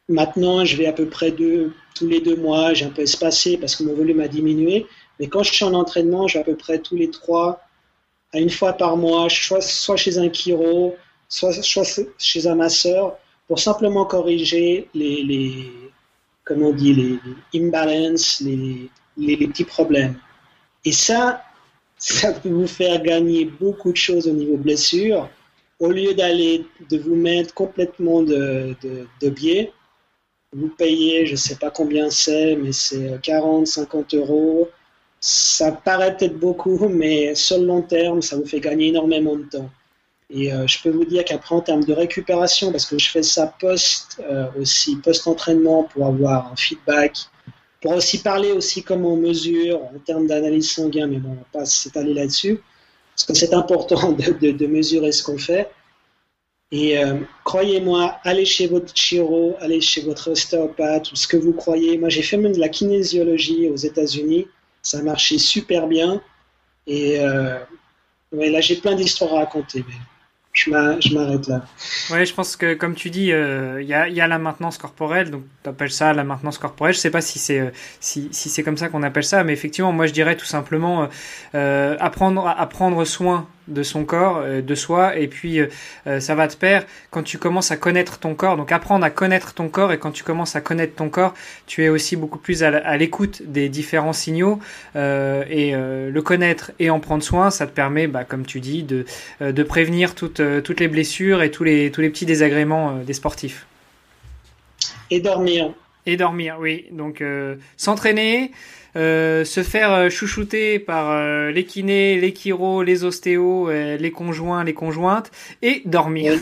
Maintenant, 0.09 0.65
je 0.65 0.77
vais 0.77 0.87
à 0.87 0.93
peu 0.93 1.07
près 1.07 1.33
tous 1.33 2.07
les 2.07 2.21
deux 2.21 2.37
mois, 2.37 2.75
j'ai 2.75 2.85
un 2.85 2.91
peu 2.91 3.03
espacé 3.03 3.57
parce 3.57 3.75
que 3.75 3.83
mon 3.83 3.95
volume 3.95 4.21
a 4.21 4.29
diminué. 4.29 4.87
Mais 5.19 5.27
quand 5.27 5.43
je 5.43 5.53
suis 5.53 5.65
en 5.65 5.75
entraînement, 5.75 6.29
j'ai 6.29 6.39
à 6.39 6.45
peu 6.45 6.57
près 6.57 6.79
tous 6.79 6.95
les 6.97 7.11
trois 7.11 7.61
à 8.33 8.39
une 8.39 8.51
fois 8.51 8.75
par 8.75 8.97
mois, 8.97 9.29
soit, 9.31 9.97
chez 9.97 10.19
un 10.19 10.31
chiro, 10.31 10.97
soit, 11.29 11.53
chez 12.19 12.47
un 12.47 12.55
masseur, 12.55 13.17
pour 13.49 13.59
simplement 13.59 14.05
corriger 14.05 14.89
les, 14.95 15.23
les 15.23 15.71
comment 16.45 16.69
on 16.69 16.73
dit, 16.73 16.95
les, 16.95 17.19
imbalances, 17.61 18.41
les, 18.41 19.37
petits 19.37 19.65
problèmes. 19.65 20.17
Et 20.85 20.93
ça, 20.93 21.43
ça 21.99 22.33
peut 22.33 22.49
vous 22.49 22.67
faire 22.67 23.03
gagner 23.03 23.47
beaucoup 23.47 23.91
de 23.91 23.97
choses 23.97 24.29
au 24.29 24.33
niveau 24.33 24.57
blessure. 24.57 25.29
Au 25.81 25.91
lieu 25.91 26.15
d'aller, 26.15 26.65
de 26.91 26.99
vous 26.99 27.17
mettre 27.17 27.55
complètement 27.55 28.23
de 28.23 28.77
biais, 29.29 29.73
vous 30.57 30.69
payez, 30.69 31.27
je 31.27 31.33
ne 31.33 31.37
sais 31.37 31.57
pas 31.57 31.71
combien 31.71 32.09
c'est, 32.11 32.57
mais 32.57 32.73
c'est 32.73 33.21
40, 33.23 33.67
50 33.67 34.15
euros. 34.15 34.69
Ça 35.21 35.73
paraît 35.73 36.17
peut-être 36.17 36.39
beaucoup, 36.39 36.89
mais 36.89 37.35
sur 37.35 37.59
le 37.59 37.67
long 37.67 37.83
terme, 37.83 38.23
ça 38.23 38.37
vous 38.37 38.47
fait 38.47 38.61
gagner 38.61 38.89
énormément 38.89 39.37
de 39.37 39.45
temps. 39.45 39.71
Et 40.31 40.53
euh, 40.53 40.67
je 40.67 40.83
peux 40.83 40.91
vous 40.91 41.05
dire 41.05 41.25
qu'après, 41.25 41.55
en 41.55 41.61
termes 41.61 41.85
de 41.85 41.93
récupération, 41.93 42.73
parce 42.73 42.87
que 42.87 42.99
je 42.99 43.11
fais 43.11 43.23
ça 43.23 43.55
post 43.61 44.21
euh, 44.29 44.47
aussi, 44.59 44.97
post-entraînement 44.97 45.85
pour 45.85 46.07
avoir 46.07 46.51
un 46.53 46.57
feedback, 46.57 47.17
pour 47.83 47.93
aussi 47.93 48.23
parler 48.23 48.53
aussi 48.53 48.83
comment 48.83 49.13
on 49.13 49.17
mesure 49.17 49.83
en 49.83 49.99
termes 50.05 50.27
d'analyse 50.27 50.71
sanguine, 50.71 51.07
mais 51.07 51.19
bon, 51.19 51.31
on 51.31 51.35
va 51.35 51.61
pas 51.61 51.67
s'étaler 51.67 52.15
là-dessus, 52.15 52.61
parce 53.15 53.25
que 53.25 53.35
c'est 53.35 53.55
important 53.55 54.13
de, 54.41 54.51
de 54.51 54.67
mesurer 54.67 55.13
ce 55.13 55.23
qu'on 55.23 55.39
fait. 55.39 55.71
Et 56.73 56.99
euh, 56.99 57.19
croyez-moi, 57.45 58.19
allez 58.25 58.45
chez 58.45 58.67
votre 58.67 58.93
chiro, 58.95 59.57
allez 59.61 59.81
chez 59.81 60.03
votre 60.03 60.33
ostéopathe 60.33 61.13
ou 61.13 61.17
ce 61.17 61.29
que 61.29 61.37
vous 61.37 61.53
croyez. 61.53 61.97
Moi, 61.97 62.09
j'ai 62.09 62.23
fait 62.23 62.37
même 62.37 62.53
de 62.53 62.59
la 62.59 62.69
kinésiologie 62.69 63.69
aux 63.69 63.77
États-Unis. 63.77 64.49
Ça 64.83 64.99
a 64.99 65.03
marché 65.03 65.39
super 65.39 65.87
bien. 65.87 66.21
Et 66.89 67.21
euh, 67.21 67.59
là, 68.33 68.61
j'ai 68.61 68.77
plein 68.77 68.97
d'histoires 68.97 69.35
à 69.35 69.39
raconter. 69.41 69.85
Mais 69.87 69.95
je 70.55 70.71
m'arrête 70.71 71.47
là. 71.47 71.65
Ouais, 72.11 72.25
je 72.25 72.35
pense 72.35 72.57
que 72.57 72.75
comme 72.75 72.97
tu 72.97 73.11
dis, 73.11 73.31
euh, 73.31 73.81
il 73.81 73.89
y, 73.89 73.95
a, 73.95 74.27
la 74.27 74.39
maintenance 74.39 74.79
corporelle, 74.79 75.31
donc 75.31 75.45
tu 75.63 75.69
appelles 75.69 75.91
ça 75.91 76.15
la 76.15 76.25
maintenance 76.25 76.59
corporelle. 76.59 76.95
Je 76.95 76.99
sais 76.99 77.11
pas 77.11 77.21
si 77.21 77.39
c'est 77.39 77.73
si, 78.01 78.29
c'est 78.33 78.63
comme 78.63 78.79
ça 78.79 78.89
qu'on 78.89 79.03
appelle 79.03 79.25
ça, 79.25 79.45
mais 79.45 79.53
effectivement, 79.53 79.93
moi 79.93 80.07
je 80.07 80.13
dirais 80.13 80.37
tout 80.37 80.47
simplement 80.47 81.09
apprendre 81.53 82.49
à 82.49 82.67
prendre 82.69 83.05
soin 83.05 83.47
de 83.69 83.83
son 83.83 84.05
corps, 84.05 84.43
de 84.45 84.75
soi, 84.75 85.17
et 85.17 85.27
puis 85.27 85.61
ça 86.05 86.35
va 86.35 86.49
te 86.49 86.57
pair 86.57 86.85
quand 87.11 87.23
tu 87.23 87.39
commences 87.39 87.71
à 87.71 87.77
connaître 87.77 88.19
ton 88.19 88.35
corps. 88.35 88.57
Donc 88.57 88.73
apprendre 88.73 89.05
à 89.05 89.11
connaître 89.11 89.55
ton 89.55 89.69
corps, 89.69 89.93
et 89.93 89.99
quand 89.99 90.13
tu 90.13 90.25
commences 90.25 90.57
à 90.57 90.61
connaître 90.61 90.95
ton 90.95 91.09
corps, 91.09 91.35
tu 91.67 91.85
es 91.85 91.89
aussi 91.89 92.17
beaucoup 92.17 92.39
plus 92.39 92.63
à 92.63 92.97
l'écoute 92.97 93.43
des 93.45 93.69
différents 93.69 94.13
signaux, 94.13 94.61
et 94.95 95.73
le 95.75 96.21
connaître 96.21 96.73
et 96.79 96.91
en 96.91 97.01
prendre 97.01 97.23
soin, 97.23 97.51
ça 97.51 97.67
te 97.67 97.73
permet, 97.73 98.07
bah, 98.07 98.25
comme 98.25 98.47
tu 98.47 98.61
dis, 98.61 98.83
de, 98.83 99.05
de 99.41 99.63
prévenir 99.63 100.15
toute 100.15 100.41
euh, 100.41 100.61
toutes 100.61 100.81
les 100.81 100.89
blessures 100.89 101.43
et 101.43 101.51
tous 101.51 101.65
les, 101.65 101.91
tous 101.91 102.01
les 102.01 102.11
petits 102.11 102.27
désagréments 102.27 102.91
euh, 102.91 103.05
des 103.05 103.13
sportifs. 103.13 103.67
Et 105.11 105.21
dormir. 105.21 105.73
Et 106.07 106.17
dormir, 106.17 106.57
oui. 106.61 106.87
Donc 106.93 107.21
euh, 107.21 107.57
s'entraîner, 107.77 108.53
se 108.95 109.63
faire 109.63 110.11
chouchouter 110.11 110.79
par 110.79 111.51
les 111.51 111.65
kinés, 111.65 112.19
les 112.19 112.33
chiros, 112.33 112.83
les 112.83 113.05
ostéos, 113.05 113.69
les 113.71 114.11
conjoints, 114.11 114.65
les 114.65 114.73
conjointes, 114.73 115.31
et 115.61 115.83
dormir. 115.85 116.39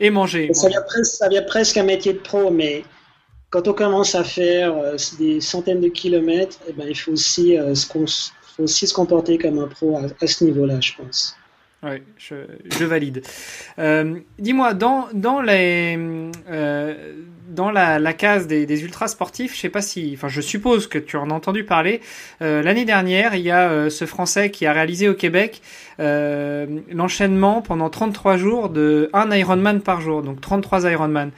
et 0.00 0.10
manger. 0.10 0.52
Ça 0.52 0.68
vient, 0.68 0.82
presque, 0.82 1.46
presque, 1.46 1.76
un 1.76 1.84
métier 1.84 2.14
de 2.14 2.18
pro, 2.18 2.50
mais 2.50 2.82
quand 3.50 3.68
on 3.68 3.74
commence 3.74 4.16
à 4.16 4.24
faire 4.24 4.74
des 5.18 5.40
centaines 5.40 5.80
de 5.80 5.88
kilomètres, 5.88 6.58
eh 6.68 6.72
ben, 6.72 6.86
il 6.88 6.98
faut 6.98 7.12
aussi, 7.12 7.56
se, 7.74 7.86
faut 7.86 8.64
aussi 8.64 8.88
se 8.88 8.94
comporter 8.94 9.38
comme 9.38 9.60
un 9.60 9.68
pro 9.68 10.00
à 10.20 10.26
ce 10.26 10.42
niveau-là, 10.42 10.80
je 10.80 10.94
pense. 10.94 11.36
Oui, 11.82 12.02
je, 12.16 12.84
valide. 12.84 13.22
Euh, 13.78 14.18
dis-moi, 14.38 14.74
dans, 14.74 15.08
dans, 15.12 15.40
les, 15.40 15.96
euh, 16.50 17.14
dans 17.48 17.70
la, 17.70 18.12
case 18.12 18.46
des, 18.46 18.82
ultras 18.82 19.08
sportifs, 19.08 19.54
je 19.54 19.60
sais 19.60 19.68
pas 19.68 19.82
si, 19.82 20.12
enfin, 20.14 20.28
je 20.28 20.40
suppose 20.40 20.86
que 20.86 20.98
tu 20.98 21.16
en 21.16 21.30
as 21.30 21.34
entendu 21.34 21.64
parler. 21.64 22.00
Euh, 22.42 22.62
l'année 22.62 22.84
dernière, 22.84 23.34
il 23.34 23.42
y 23.42 23.50
a 23.50 23.90
ce 23.90 24.04
Français 24.04 24.50
qui 24.50 24.66
a 24.66 24.72
réalisé 24.72 25.08
au 25.08 25.14
Québec 25.14 25.62
l'enchaînement 25.98 27.62
pendant 27.62 27.88
33 27.88 28.36
jours 28.36 28.68
de 28.68 29.08
un 29.12 29.30
Ironman 29.34 29.80
par 29.80 30.00
jour, 30.00 30.22
donc 30.22 30.40
33 30.40 30.90
Ironman. 30.90 31.30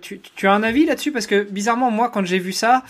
tu, 0.00 0.20
tu, 0.20 0.46
as 0.46 0.52
un 0.52 0.62
avis 0.62 0.86
là-dessus? 0.86 1.12
Parce 1.12 1.26
que 1.26 1.42
bizarrement 1.42 1.90
moi 1.90 2.10
quand 2.12 2.24
j'ai 2.24 2.38
vu 2.38 2.52
ça, 2.52 2.84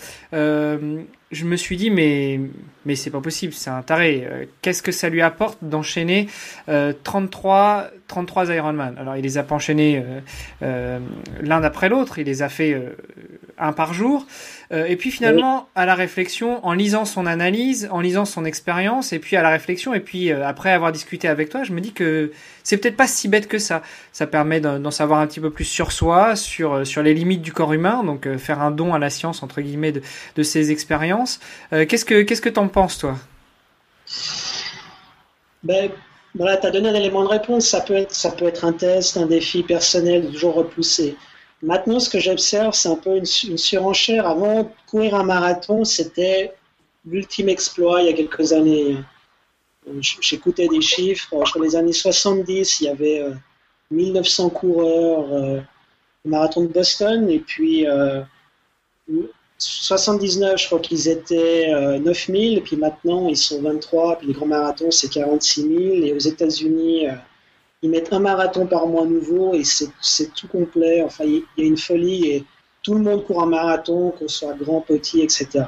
je 1.35 1.45
me 1.45 1.55
suis 1.55 1.77
dit 1.77 1.89
mais 1.89 2.39
mais 2.85 2.95
c'est 2.95 3.09
pas 3.09 3.21
possible, 3.21 3.53
c'est 3.53 3.69
un 3.69 3.81
taré. 3.81 4.27
Euh, 4.29 4.45
qu'est-ce 4.61 4.83
que 4.83 4.91
ça 4.91 5.09
lui 5.09 5.21
apporte 5.21 5.59
d'enchaîner 5.63 6.27
33 7.03 7.89
33 8.07 8.53
Ironman? 8.53 8.95
Alors 8.97 9.17
il 9.17 9.23
les 9.23 9.37
a 9.37 9.43
pas 9.43 9.55
enchaînés 9.55 10.03
euh, 10.05 10.19
euh, 10.61 10.99
l'un 11.41 11.63
après 11.63 11.84
l'autre, 11.89 12.19
il 12.19 12.25
les 12.25 12.41
a 12.41 12.49
fait 12.49 12.81
un 13.57 13.71
par 13.71 13.93
jour. 13.93 14.25
et 14.71 14.95
puis 14.95 15.11
finalement 15.11 15.69
à 15.75 15.85
la 15.85 15.95
réflexion, 15.95 16.65
en 16.65 16.73
lisant 16.73 17.05
son 17.05 17.25
analyse, 17.25 17.87
en 17.91 18.01
lisant 18.01 18.25
son 18.25 18.45
expérience, 18.45 19.13
et 19.13 19.19
puis 19.19 19.35
à 19.35 19.41
la 19.41 19.49
réflexion, 19.49 19.93
et 19.93 19.99
puis 19.99 20.31
après 20.31 20.71
avoir 20.71 20.91
discuté 20.91 21.27
avec 21.27 21.49
toi, 21.49 21.63
je 21.63 21.71
me 21.71 21.81
dis 21.81 21.93
que 21.93 22.31
c'est 22.63 22.77
peut-être 22.77 22.97
pas 22.97 23.07
si 23.07 23.27
bête 23.27 23.47
que 23.47 23.59
ça. 23.59 23.81
Ça 24.11 24.27
permet 24.27 24.59
d'en 24.59 24.91
savoir 24.91 25.19
un 25.19 25.27
petit 25.27 25.39
peu 25.39 25.49
plus 25.49 25.65
sur 25.65 25.91
soi, 25.91 26.35
sur 26.35 26.85
sur 26.85 27.03
les 27.03 27.13
limites 27.13 27.41
du 27.41 27.53
corps 27.53 27.73
humain, 27.73 28.03
donc 28.03 28.27
faire 28.37 28.61
un 28.61 28.71
don 28.71 28.93
à 28.93 28.99
la 28.99 29.09
science 29.09 29.43
entre 29.43 29.61
guillemets 29.61 29.91
de, 29.91 30.01
de 30.35 30.43
ses 30.43 30.71
expériences. 30.71 31.39
qu'est-ce 31.71 32.05
que 32.05 32.21
qu'est-ce 32.21 32.41
que 32.41 32.49
t'en 32.49 32.67
penses, 32.67 32.97
toi? 32.97 33.15
Ben, 35.63 35.89
voilà, 36.35 36.57
tu 36.57 36.67
as 36.67 36.71
donné 36.71 36.89
un 36.89 36.93
élément 36.93 37.23
de 37.23 37.29
réponse. 37.29 37.67
Ça 37.67 37.81
peut, 37.81 37.95
être, 37.95 38.13
ça 38.13 38.31
peut 38.31 38.45
être 38.45 38.65
un 38.65 38.73
test, 38.73 39.17
un 39.17 39.25
défi 39.25 39.63
personnel, 39.63 40.29
toujours 40.31 40.55
repoussé. 40.55 41.15
Maintenant, 41.61 41.99
ce 41.99 42.09
que 42.09 42.19
j'observe, 42.19 42.73
c'est 42.73 42.89
un 42.89 42.95
peu 42.95 43.17
une, 43.17 43.25
surenchère. 43.25 44.27
Avant 44.27 44.71
courir 44.87 45.15
un 45.15 45.23
marathon, 45.23 45.83
c'était 45.83 46.53
l'ultime 47.05 47.49
exploit 47.49 48.01
il 48.01 48.07
y 48.07 48.09
a 48.09 48.13
quelques 48.13 48.53
années. 48.53 48.97
J'écoutais 49.99 50.67
des 50.67 50.81
chiffres. 50.81 51.29
Dans 51.31 51.61
les 51.61 51.75
années 51.75 51.93
70, 51.93 52.81
il 52.81 52.83
y 52.83 52.89
avait 52.89 53.23
1900 53.91 54.45
euh, 54.45 54.49
coureurs 54.49 55.33
euh, 55.33 55.61
au 56.25 56.29
marathon 56.29 56.61
de 56.61 56.67
Boston. 56.67 57.29
Et 57.29 57.39
puis, 57.39 57.87
euh, 57.87 58.21
79, 59.57 60.59
je 60.59 60.65
crois 60.67 60.79
qu'ils 60.79 61.07
étaient 61.07 61.99
9000, 61.99 62.57
euh, 62.57 62.61
puis 62.61 62.75
maintenant 62.75 63.29
ils 63.29 63.37
sont 63.37 63.61
23, 63.61 64.17
puis 64.17 64.27
les 64.27 64.33
grands 64.33 64.47
marathons 64.47 64.91
c'est 64.91 65.09
46 65.09 65.61
000, 65.61 65.73
et 66.03 66.13
aux 66.13 66.19
États-Unis, 66.19 67.07
euh, 67.07 67.13
ils 67.85 67.91
mettent 67.91 68.11
un 68.11 68.19
marathon 68.19 68.65
par 68.65 68.87
mois 68.87 69.05
nouveau, 69.05 69.53
et 69.53 69.63
c'est 69.63 70.33
tout 70.33 70.47
complet. 70.47 71.03
Enfin, 71.03 71.23
il 71.23 71.43
y, 71.55 71.61
a 71.61 71.65
une 71.65 71.77
folie, 71.77 72.31
et 72.31 72.43
tout 72.81 72.95
le 72.95 73.01
monde 73.01 73.23
court 73.23 73.43
un 73.43 73.45
marathon, 73.45 74.09
qu'on 74.09 74.27
soit 74.27 74.55
grand, 74.55 74.81
petit, 74.81 75.21
etc. 75.21 75.65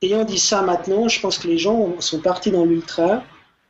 Ayant 0.00 0.24
dit 0.24 0.38
ça 0.38 0.62
maintenant, 0.62 1.08
je 1.08 1.20
pense 1.20 1.36
que 1.36 1.46
les 1.46 1.58
gens 1.58 2.00
sont 2.00 2.20
partis 2.20 2.50
dans 2.50 2.64
l'ultra, 2.64 3.22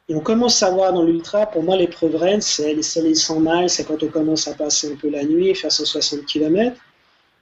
et 0.09 0.14
on 0.14 0.20
commence 0.20 0.62
à 0.62 0.70
voir 0.70 0.92
dans 0.92 1.03
l'ultra, 1.03 1.46
pour 1.46 1.64
moi 1.64 1.76
l'épreuve 1.76 2.14
reine, 2.14 2.40
c'est 2.40 2.72
les 2.72 3.14
100 3.16 3.40
miles, 3.40 3.68
c'est 3.68 3.83
quand 3.85 4.00
on 4.05 4.09
commence 4.09 4.46
à 4.46 4.55
passer 4.55 4.92
un 4.92 4.96
peu 4.96 5.11
la 5.11 5.24
nuit, 5.24 5.53
faire 5.57 5.72
160 5.72 6.24
km. 6.24 6.81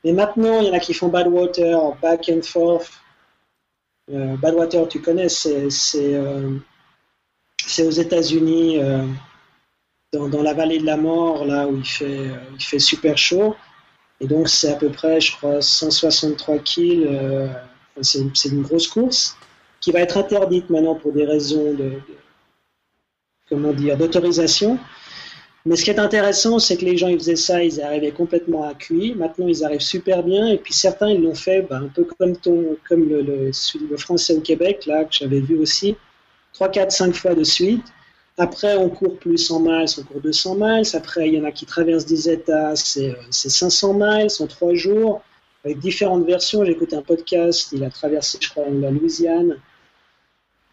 Mais 0.05 0.13
maintenant, 0.13 0.63
il 0.63 0.69
y 0.69 0.71
en 0.71 0.73
a 0.73 0.79
qui 0.79 0.95
font 0.95 1.09
Badwater, 1.09 1.79
Back 2.01 2.31
and 2.35 2.43
Forth. 2.43 2.93
Euh, 4.11 4.37
Badwater, 4.37 4.89
tu 4.89 5.03
connais, 5.03 5.29
c'est 5.29 5.69
euh, 7.79 7.89
aux 7.89 7.91
États-Unis, 7.91 8.79
euh, 8.79 9.05
dans, 10.13 10.43
la 10.43 10.55
vallée 10.55 10.79
de 10.79 10.87
la 10.87 10.97
mort, 10.97 11.45
là 11.45 11.67
où 11.67 11.77
il 11.77 11.85
fait, 11.85 12.31
il 12.55 12.65
fait 12.65 12.79
super 12.79 13.17
chaud. 13.19 13.55
Et 14.21 14.27
donc, 14.27 14.49
c'est 14.49 14.73
à 14.73 14.77
peu 14.77 14.91
près, 14.91 15.21
je 15.21 15.33
crois, 15.37 15.61
163 15.61 16.59
kills. 16.61 17.09
c'est 18.01 18.49
une 18.49 18.63
grosse 18.63 18.89
course 18.89 19.37
qui 19.81 19.93
va 19.93 20.01
être 20.01 20.17
interdite 20.17 20.71
maintenant 20.71 20.97
pour 20.97 21.13
des 21.13 21.25
raisons 21.25 21.77
comment 23.49 23.73
dire, 23.73 23.97
d'autorisation. 23.97 24.79
Mais 25.67 25.77
ce 25.77 25.85
qui 25.85 25.91
est 25.91 25.99
intéressant, 25.99 26.59
c'est 26.59 26.77
que 26.77 26.85
les 26.85 26.97
gens, 26.97 27.09
ils 27.09 27.19
faisaient 27.19 27.37
ça, 27.37 27.63
ils 27.63 27.81
arrivaient 27.81 28.13
complètement 28.13 28.65
à. 28.65 28.73
Maintenant, 29.17 29.49
ils 29.49 29.65
arrivent 29.65 29.81
super 29.81 30.23
bien. 30.23 30.49
Et 30.49 30.59
puis 30.59 30.73
certains, 30.73 31.11
ils 31.11 31.23
l'ont 31.23 31.35
fait 31.35 31.63
ben, 31.63 31.83
un 31.85 31.89
peu 31.89 32.07
comme, 32.19 32.35
le, 33.09 33.51
français 33.99 34.35
au 34.35 34.41
Québec, 34.41 34.87
là, 34.87 35.05
que 35.05 35.13
j'avais 35.13 35.41
vu 35.41 35.59
aussi, 35.59 35.97
3, 36.55 36.71
4, 36.71 36.91
5 36.93 37.15
fois 37.15 37.35
de 37.35 37.45
suite. 37.45 37.85
Après, 38.37 38.77
on 38.77 38.89
court 38.89 39.17
plus 39.19 39.37
100 39.37 39.61
miles, 39.61 39.87
on 39.99 40.03
court 40.05 40.21
200 40.21 40.57
miles. 40.59 40.85
Après, 40.95 41.29
il 41.29 41.35
y 41.35 41.41
en 41.41 41.45
a 41.45 41.51
qui 41.51 41.67
traversent 41.67 42.07
des 42.07 42.31
États, 42.31 42.77
c'est 42.77 43.17
500 43.31 43.95
miles 43.95 44.29
en 44.39 44.47
3 44.47 44.75
jours, 44.75 45.23
avec 45.65 45.79
différentes 45.81 46.25
versions. 46.25 46.65
J'ai 46.65 46.73
écouté 46.73 46.95
un 46.95 47.03
podcast, 47.03 47.71
il 47.73 47.83
a 47.83 47.91
traversé, 47.91 48.39
je 48.41 48.49
crois, 48.49 48.65
la 48.71 48.91
Louisiane, 48.91 49.57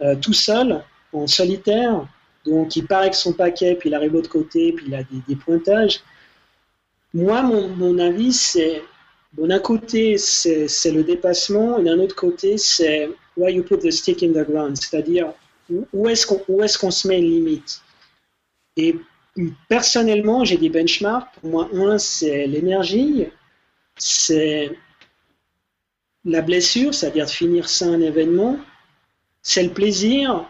euh, 0.01 0.15
tout 0.15 0.33
seul, 0.33 0.83
en 1.11 1.25
solitaire. 1.25 2.07
Donc 2.45 2.75
il 2.75 2.85
part 2.85 3.01
avec 3.01 3.15
son 3.15 3.33
paquet, 3.33 3.75
puis 3.75 3.89
il 3.89 3.95
arrive 3.95 4.11
de 4.11 4.17
l'autre 4.17 4.29
côté, 4.29 4.71
puis 4.71 4.85
il 4.87 4.95
a 4.95 5.01
des, 5.03 5.35
pointages. 5.35 6.01
Moi, 7.15 7.41
mon, 7.41 7.97
avis, 7.97 8.33
c'est, 8.33 8.83
bon, 9.33 9.47
d'un 9.47 9.59
côté, 9.59 10.17
c'est 10.19 10.91
le 10.91 11.03
dépassement, 11.03 11.79
et 11.79 11.83
d'un 11.83 11.97
autre 11.97 12.15
côté, 12.15 12.59
c'est 12.59 13.09
why 13.37 13.53
you 13.53 13.63
put 13.63 13.79
the 13.79 13.91
stick 13.91 14.21
in 14.21 14.29
the 14.29 14.47
ground, 14.47 14.77
c'est-à-dire 14.77 15.33
où 15.69 16.09
est-ce 16.09 16.27
qu'on 16.27 16.63
est 16.63 16.77
qu'on 16.77 16.91
se 16.91 17.07
met 17.07 17.19
une 17.19 17.29
limite. 17.29 17.81
Et 18.77 18.95
personnellement, 19.67 20.43
j'ai 20.43 20.57
des 20.57 20.69
benchmarks. 20.69 21.33
Pour 21.41 21.49
moi, 21.49 21.69
un, 21.73 21.97
c'est 21.97 22.47
l'énergie, 22.47 23.27
c'est 23.97 24.71
la 26.25 26.41
blessure, 26.41 26.93
c'est-à-dire 26.93 27.25
de 27.25 27.31
finir 27.31 27.69
ça 27.69 27.85
un 27.85 28.01
événement, 28.01 28.59
c'est 29.41 29.63
le 29.63 29.69
plaisir, 29.69 30.45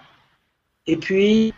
et 0.88 0.96
puis 0.98 1.54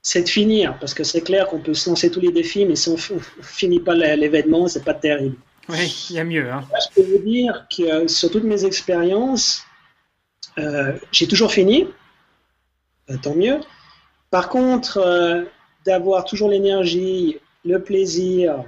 c'est 0.00 0.22
de 0.22 0.28
finir, 0.28 0.78
parce 0.80 0.94
que 0.94 1.04
c'est 1.04 1.20
clair 1.20 1.46
qu'on 1.46 1.60
peut 1.60 1.74
se 1.74 1.88
lancer 1.88 2.10
tous 2.10 2.20
les 2.20 2.32
défis, 2.32 2.64
mais 2.64 2.76
si 2.76 2.88
on 2.88 2.94
ne 2.94 3.20
finit 3.42 3.80
pas 3.80 3.94
l'événement, 3.94 4.66
c'est 4.68 4.84
pas 4.84 4.94
terrible. 4.94 5.36
Oui, 5.68 6.08
il 6.10 6.16
y 6.16 6.18
a 6.18 6.24
mieux. 6.24 6.50
Hein. 6.50 6.64
Je 6.72 6.94
peux 7.02 7.08
vous 7.08 7.22
dire 7.22 7.66
que 7.74 8.08
sur 8.08 8.30
toutes 8.30 8.44
mes 8.44 8.64
expériences, 8.64 9.62
euh, 10.58 10.98
j'ai 11.12 11.28
toujours 11.28 11.52
fini, 11.52 11.86
euh, 13.10 13.16
tant 13.22 13.34
mieux. 13.34 13.60
Par 14.30 14.48
contre, 14.48 15.46
d'avoir 15.84 16.24
toujours 16.24 16.48
l'énergie, 16.48 17.38
le 17.64 17.82
plaisir, 17.82 18.64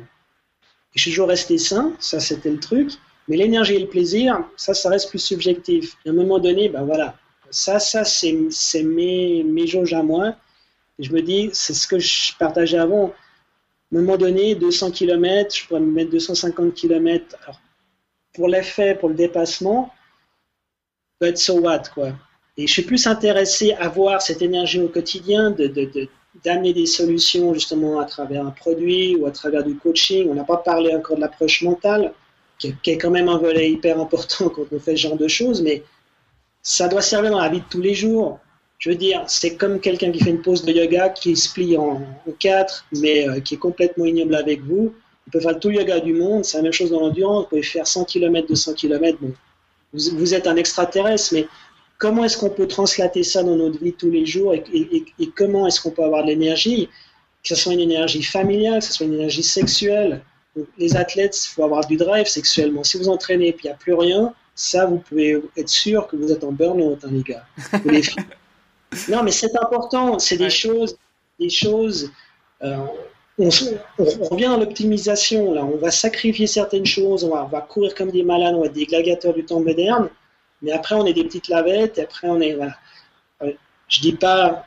suis 0.94 1.10
toujours 1.10 1.28
resté 1.28 1.56
sain, 1.56 1.94
ça 1.98 2.20
c'était 2.20 2.50
le 2.50 2.60
truc, 2.60 2.90
mais 3.28 3.36
l'énergie 3.36 3.76
et 3.76 3.78
le 3.78 3.88
plaisir, 3.88 4.44
ça, 4.56 4.74
ça 4.74 4.90
reste 4.90 5.08
plus 5.08 5.18
subjectif. 5.18 5.96
à 6.06 6.10
un 6.10 6.12
moment 6.12 6.38
donné, 6.38 6.68
ben 6.68 6.84
voilà, 6.84 7.16
ça, 7.50 7.78
ça 7.78 8.04
c'est 8.04 8.82
mes, 8.82 9.42
mes 9.42 9.66
jauges 9.66 9.94
à 9.94 10.02
moi 10.02 10.36
je 10.98 11.12
me 11.12 11.22
dis, 11.22 11.50
c'est 11.52 11.74
ce 11.74 11.86
que 11.86 11.98
je 11.98 12.36
partageais 12.38 12.78
avant. 12.78 13.06
À 13.06 13.96
un 13.96 14.00
moment 14.00 14.16
donné, 14.16 14.54
200 14.54 14.92
km, 14.92 15.54
je 15.54 15.66
pourrais 15.66 15.80
me 15.80 15.90
mettre 15.90 16.10
250 16.10 16.74
km. 16.74 17.36
Alors, 17.42 17.60
pour 18.32 18.48
l'effet, 18.48 18.94
pour 18.94 19.08
le 19.08 19.14
dépassement, 19.14 19.92
but 21.20 21.36
so 21.36 21.60
what, 21.60 21.84
quoi. 21.92 22.12
Et 22.56 22.66
je 22.66 22.72
suis 22.72 22.82
plus 22.82 23.06
intéressé 23.06 23.72
à 23.72 23.88
voir 23.88 24.22
cette 24.22 24.42
énergie 24.42 24.80
au 24.80 24.88
quotidien, 24.88 25.50
de, 25.50 25.66
d'amener 26.44 26.72
des 26.72 26.86
solutions 26.86 27.52
justement 27.52 27.98
à 27.98 28.04
travers 28.04 28.46
un 28.46 28.50
produit 28.50 29.16
ou 29.16 29.26
à 29.26 29.30
travers 29.30 29.64
du 29.64 29.76
coaching. 29.76 30.28
On 30.30 30.34
n'a 30.34 30.44
pas 30.44 30.58
parlé 30.58 30.94
encore 30.94 31.16
de 31.16 31.20
l'approche 31.20 31.62
mentale, 31.62 32.12
qui 32.58 32.74
est, 32.86 32.98
quand 32.98 33.10
même 33.10 33.28
un 33.28 33.38
volet 33.38 33.70
hyper 33.70 34.00
important 34.00 34.48
quand 34.48 34.66
on 34.72 34.78
fait 34.78 34.96
ce 34.96 35.02
genre 35.02 35.16
de 35.16 35.28
choses, 35.28 35.62
mais 35.62 35.82
ça 36.62 36.88
doit 36.88 37.02
servir 37.02 37.32
dans 37.32 37.40
la 37.40 37.48
vie 37.48 37.60
de 37.60 37.68
tous 37.68 37.80
les 37.80 37.94
jours. 37.94 38.38
Je 38.78 38.90
veux 38.90 38.96
dire, 38.96 39.24
c'est 39.26 39.56
comme 39.56 39.80
quelqu'un 39.80 40.12
qui 40.12 40.20
fait 40.20 40.30
une 40.30 40.42
pause 40.42 40.64
de 40.64 40.72
yoga 40.72 41.08
qui 41.08 41.36
se 41.36 41.52
plie 41.52 41.76
en, 41.76 42.02
quatre, 42.38 42.86
mais 42.92 43.28
euh, 43.28 43.40
qui 43.40 43.54
est 43.54 43.58
complètement 43.58 44.04
ignoble 44.04 44.34
avec 44.34 44.60
vous. 44.62 44.94
On 45.26 45.30
peut 45.30 45.40
faire 45.40 45.58
tout 45.58 45.70
le 45.70 45.76
yoga 45.76 46.00
du 46.00 46.12
monde, 46.12 46.44
c'est 46.44 46.58
la 46.58 46.64
même 46.64 46.72
chose 46.72 46.90
dans 46.90 47.00
l'endurance. 47.00 47.44
Vous 47.44 47.48
pouvez 47.48 47.62
faire 47.62 47.86
100 47.86 48.04
km, 48.04 48.46
200 48.48 48.74
km. 48.74 49.18
Bon, 49.20 49.32
vous, 49.94 50.34
êtes 50.34 50.46
un 50.46 50.56
extraterrestre, 50.56 51.34
mais 51.34 51.46
comment 51.98 52.24
est-ce 52.24 52.38
qu'on 52.38 52.50
peut 52.50 52.68
translater 52.68 53.22
ça 53.22 53.42
dans 53.42 53.57
notre 53.57 53.78
vie 53.78 53.92
tous 53.92 54.11
les 54.11 54.26
jours 54.26 54.54
et, 54.54 55.33
comment 55.37 55.66
est-ce 55.66 55.80
qu'on 55.80 55.90
peut 55.90 56.04
avoir 56.04 56.24
de 56.24 56.28
l'énergie, 56.28 56.88
que 57.42 57.48
ce 57.48 57.54
soit 57.54 57.72
une 57.72 57.80
énergie 57.80 58.22
familiale, 58.22 58.80
que 58.80 58.87
ce 58.87 58.92
soit 58.92 59.07
une 59.07 59.14
énergie 59.14 59.42
sexuelle? 59.42 60.22
les 60.78 60.96
athlètes, 60.96 61.37
il 61.44 61.48
faut 61.48 61.64
avoir 61.64 61.87
du 61.87 61.96
drive 61.96 62.26
sexuellement. 62.26 62.85
Si 62.85 62.96
vous 62.96 63.09
entraînez 63.09 63.48
et 63.48 63.52
qu'il 63.54 63.64
n'y 63.64 63.74
a 63.74 63.76
plus 63.76 63.94
rien, 63.94 64.33
ça, 64.54 64.87
vous 64.87 64.98
pouvez 64.98 65.42
être 65.57 65.68
sûr 65.68 66.07
que 66.07 66.16
vous 66.16 66.30
êtes 66.30 66.44
en 66.44 66.52
burn-out, 66.52 67.04
hein, 67.04 67.09
les 67.11 67.22
gars. 67.22 67.44
les. 67.85 68.02
Non, 69.09 69.24
mais 69.24 69.33
c'est 69.33 69.57
important. 69.57 70.20
C'est 70.20 70.37
des 70.37 70.50
choses, 70.50 70.96
des 71.40 71.50
choses. 71.50 72.12
Euh, 72.62 72.76
on, 73.38 73.48
revient 74.30 74.44
à 74.44 74.57
l'optimisation. 74.57 75.52
Là, 75.52 75.64
on 75.64 75.78
va 75.78 75.90
sacrifier 75.90 76.46
certaines 76.46 76.87
choses. 76.87 77.24
On 77.24 77.35
va, 77.35 77.61
courir 77.61 77.92
comme 77.96 78.12
des 78.12 78.22
malades. 78.22 78.54
On 78.54 78.61
va 78.61 78.66
être 78.66 78.72
des 78.72 78.87
gladiateurs 78.87 79.35
du 79.35 79.44
temps 79.44 79.59
moderne. 79.59 80.11
Mais 80.62 80.72
après, 80.72 80.94
on 80.94 81.04
est 81.06 81.12
des 81.12 81.24
petites 81.24 81.48
lavettes. 81.48 81.98
Et 81.98 82.02
après, 82.02 82.28
on 82.28 82.40
est 82.40 82.56
je 83.88 84.00
dis 84.00 84.12
pas 84.12 84.66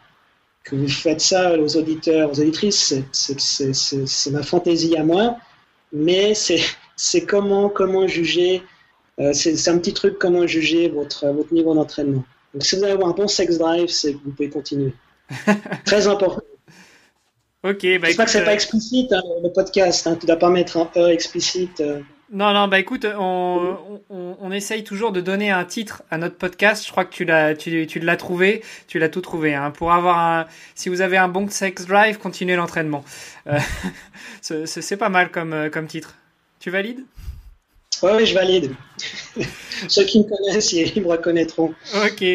que 0.64 0.76
vous 0.76 0.88
faites 0.88 1.22
ça 1.22 1.58
aux 1.58 1.78
auditeurs, 1.78 2.32
aux 2.32 2.40
auditrices, 2.40 2.94
c'est 3.12 4.32
ma 4.32 4.44
fantaisie 4.44 4.98
à 4.98 5.04
moi, 5.04 5.38
mais 5.92 6.34
c'est 6.34 7.26
comment, 7.26 7.70
comment 7.70 8.08
juger, 8.08 8.64
euh, 9.20 9.34
c'est 9.34 9.70
un 9.70 9.78
petit 9.78 9.94
truc 9.94 10.20
comment 10.20 10.46
juger 10.46 10.90
votre, 10.90 11.28
votre 11.28 11.54
niveau 11.54 11.74
d'entraînement. 11.74 12.24
Donc 12.54 12.64
si 12.64 12.76
vous 12.76 12.84
avez 12.84 13.02
un 13.02 13.12
bon 13.12 13.28
sex 13.28 13.58
drive, 13.58 13.90
vous 14.24 14.32
pouvez 14.32 14.50
continuer. 14.50 14.94
Très 15.86 16.08
important. 16.08 16.42
Ok, 17.64 17.82
bah, 18.00 18.08
J'espère 18.08 18.26
que 18.26 18.32
c'est 18.32 18.44
pas 18.44 18.52
euh, 18.52 18.54
explicite 18.54 19.12
hein, 19.12 19.22
le 19.44 19.50
podcast. 19.50 20.06
Hein, 20.08 20.18
tu 20.20 20.26
dois 20.26 20.38
pas 20.38 20.50
mettre 20.50 20.78
un 20.78 20.90
E 20.96 21.10
explicite. 21.10 21.82
Euh. 21.82 22.02
Non, 22.32 22.52
non, 22.54 22.68
bah 22.68 22.78
écoute, 22.78 23.06
on, 23.18 24.02
on, 24.10 24.38
on, 24.42 24.52
essaye 24.52 24.84
toujours 24.84 25.14
de 25.14 25.22
donner 25.22 25.50
un 25.50 25.64
titre 25.64 26.04
à 26.12 26.18
notre 26.18 26.36
podcast. 26.36 26.86
Je 26.86 26.92
crois 26.92 27.06
que 27.06 27.14
tu 27.14 27.24
l'as, 27.24 27.56
tu, 27.56 27.88
tu 27.88 28.00
l'as 28.00 28.18
trouvé, 28.18 28.64
tu 28.88 29.00
l'as 29.00 29.08
tout 29.08 29.22
trouvé. 29.22 29.56
Hein. 29.56 29.72
Pour 29.72 29.94
avoir 29.94 30.20
un, 30.20 30.46
si 30.76 30.90
vous 30.90 31.00
avez 31.00 31.16
un 31.16 31.30
bon 31.30 31.50
sex 31.50 31.86
drive, 31.86 32.18
continuez 32.18 32.58
l'entraînement. 32.58 33.06
Euh, 33.48 33.60
c'est 34.42 34.98
pas 34.98 35.08
mal 35.08 35.32
comme, 35.32 35.54
euh, 35.54 35.70
comme 35.70 35.88
titre. 35.88 36.16
Tu 36.60 36.70
valides? 36.70 37.06
Oui, 38.04 38.26
je 38.26 38.34
valide. 38.34 38.72
Ceux 39.88 40.06
qui 40.06 40.20
me 40.20 40.24
connaissent, 40.24 40.74
ils 40.74 41.02
me 41.02 41.08
reconnaîtront. 41.08 41.74
Ok. 42.04 42.26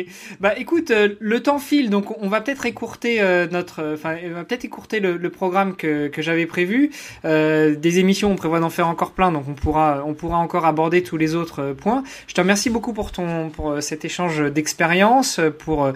Bah, 0.40 0.56
écoute, 0.56 0.90
euh, 0.90 1.08
le 1.18 1.42
temps 1.42 1.58
file, 1.58 1.90
donc 1.90 2.16
on 2.22 2.28
va 2.28 2.40
peut-être 2.40 2.66
écourter 2.66 3.20
euh, 3.20 3.48
notre, 3.50 3.94
enfin, 3.94 4.16
on 4.24 4.34
va 4.34 4.44
peut-être 4.44 4.64
écourter 4.64 5.00
le, 5.00 5.16
le, 5.16 5.30
programme 5.30 5.74
que, 5.74 6.08
que 6.08 6.22
j'avais 6.22 6.46
prévu. 6.46 6.90
Euh, 7.24 7.74
des 7.74 7.98
émissions, 7.98 8.30
on 8.30 8.36
prévoit 8.36 8.60
d'en 8.60 8.70
faire 8.70 8.86
encore 8.86 9.12
plein, 9.12 9.32
donc 9.32 9.44
on 9.48 9.54
pourra, 9.54 10.04
on 10.06 10.14
pourra 10.14 10.38
encore 10.38 10.66
aborder 10.66 11.02
tous 11.02 11.16
les 11.16 11.34
autres 11.34 11.62
euh, 11.62 11.74
points. 11.74 12.04
Je 12.28 12.34
te 12.34 12.40
remercie 12.40 12.70
beaucoup 12.70 12.92
pour 12.92 13.10
ton, 13.10 13.50
pour 13.50 13.82
cet 13.82 14.04
échange 14.04 14.40
d'expérience, 14.52 15.40
pour, 15.58 15.90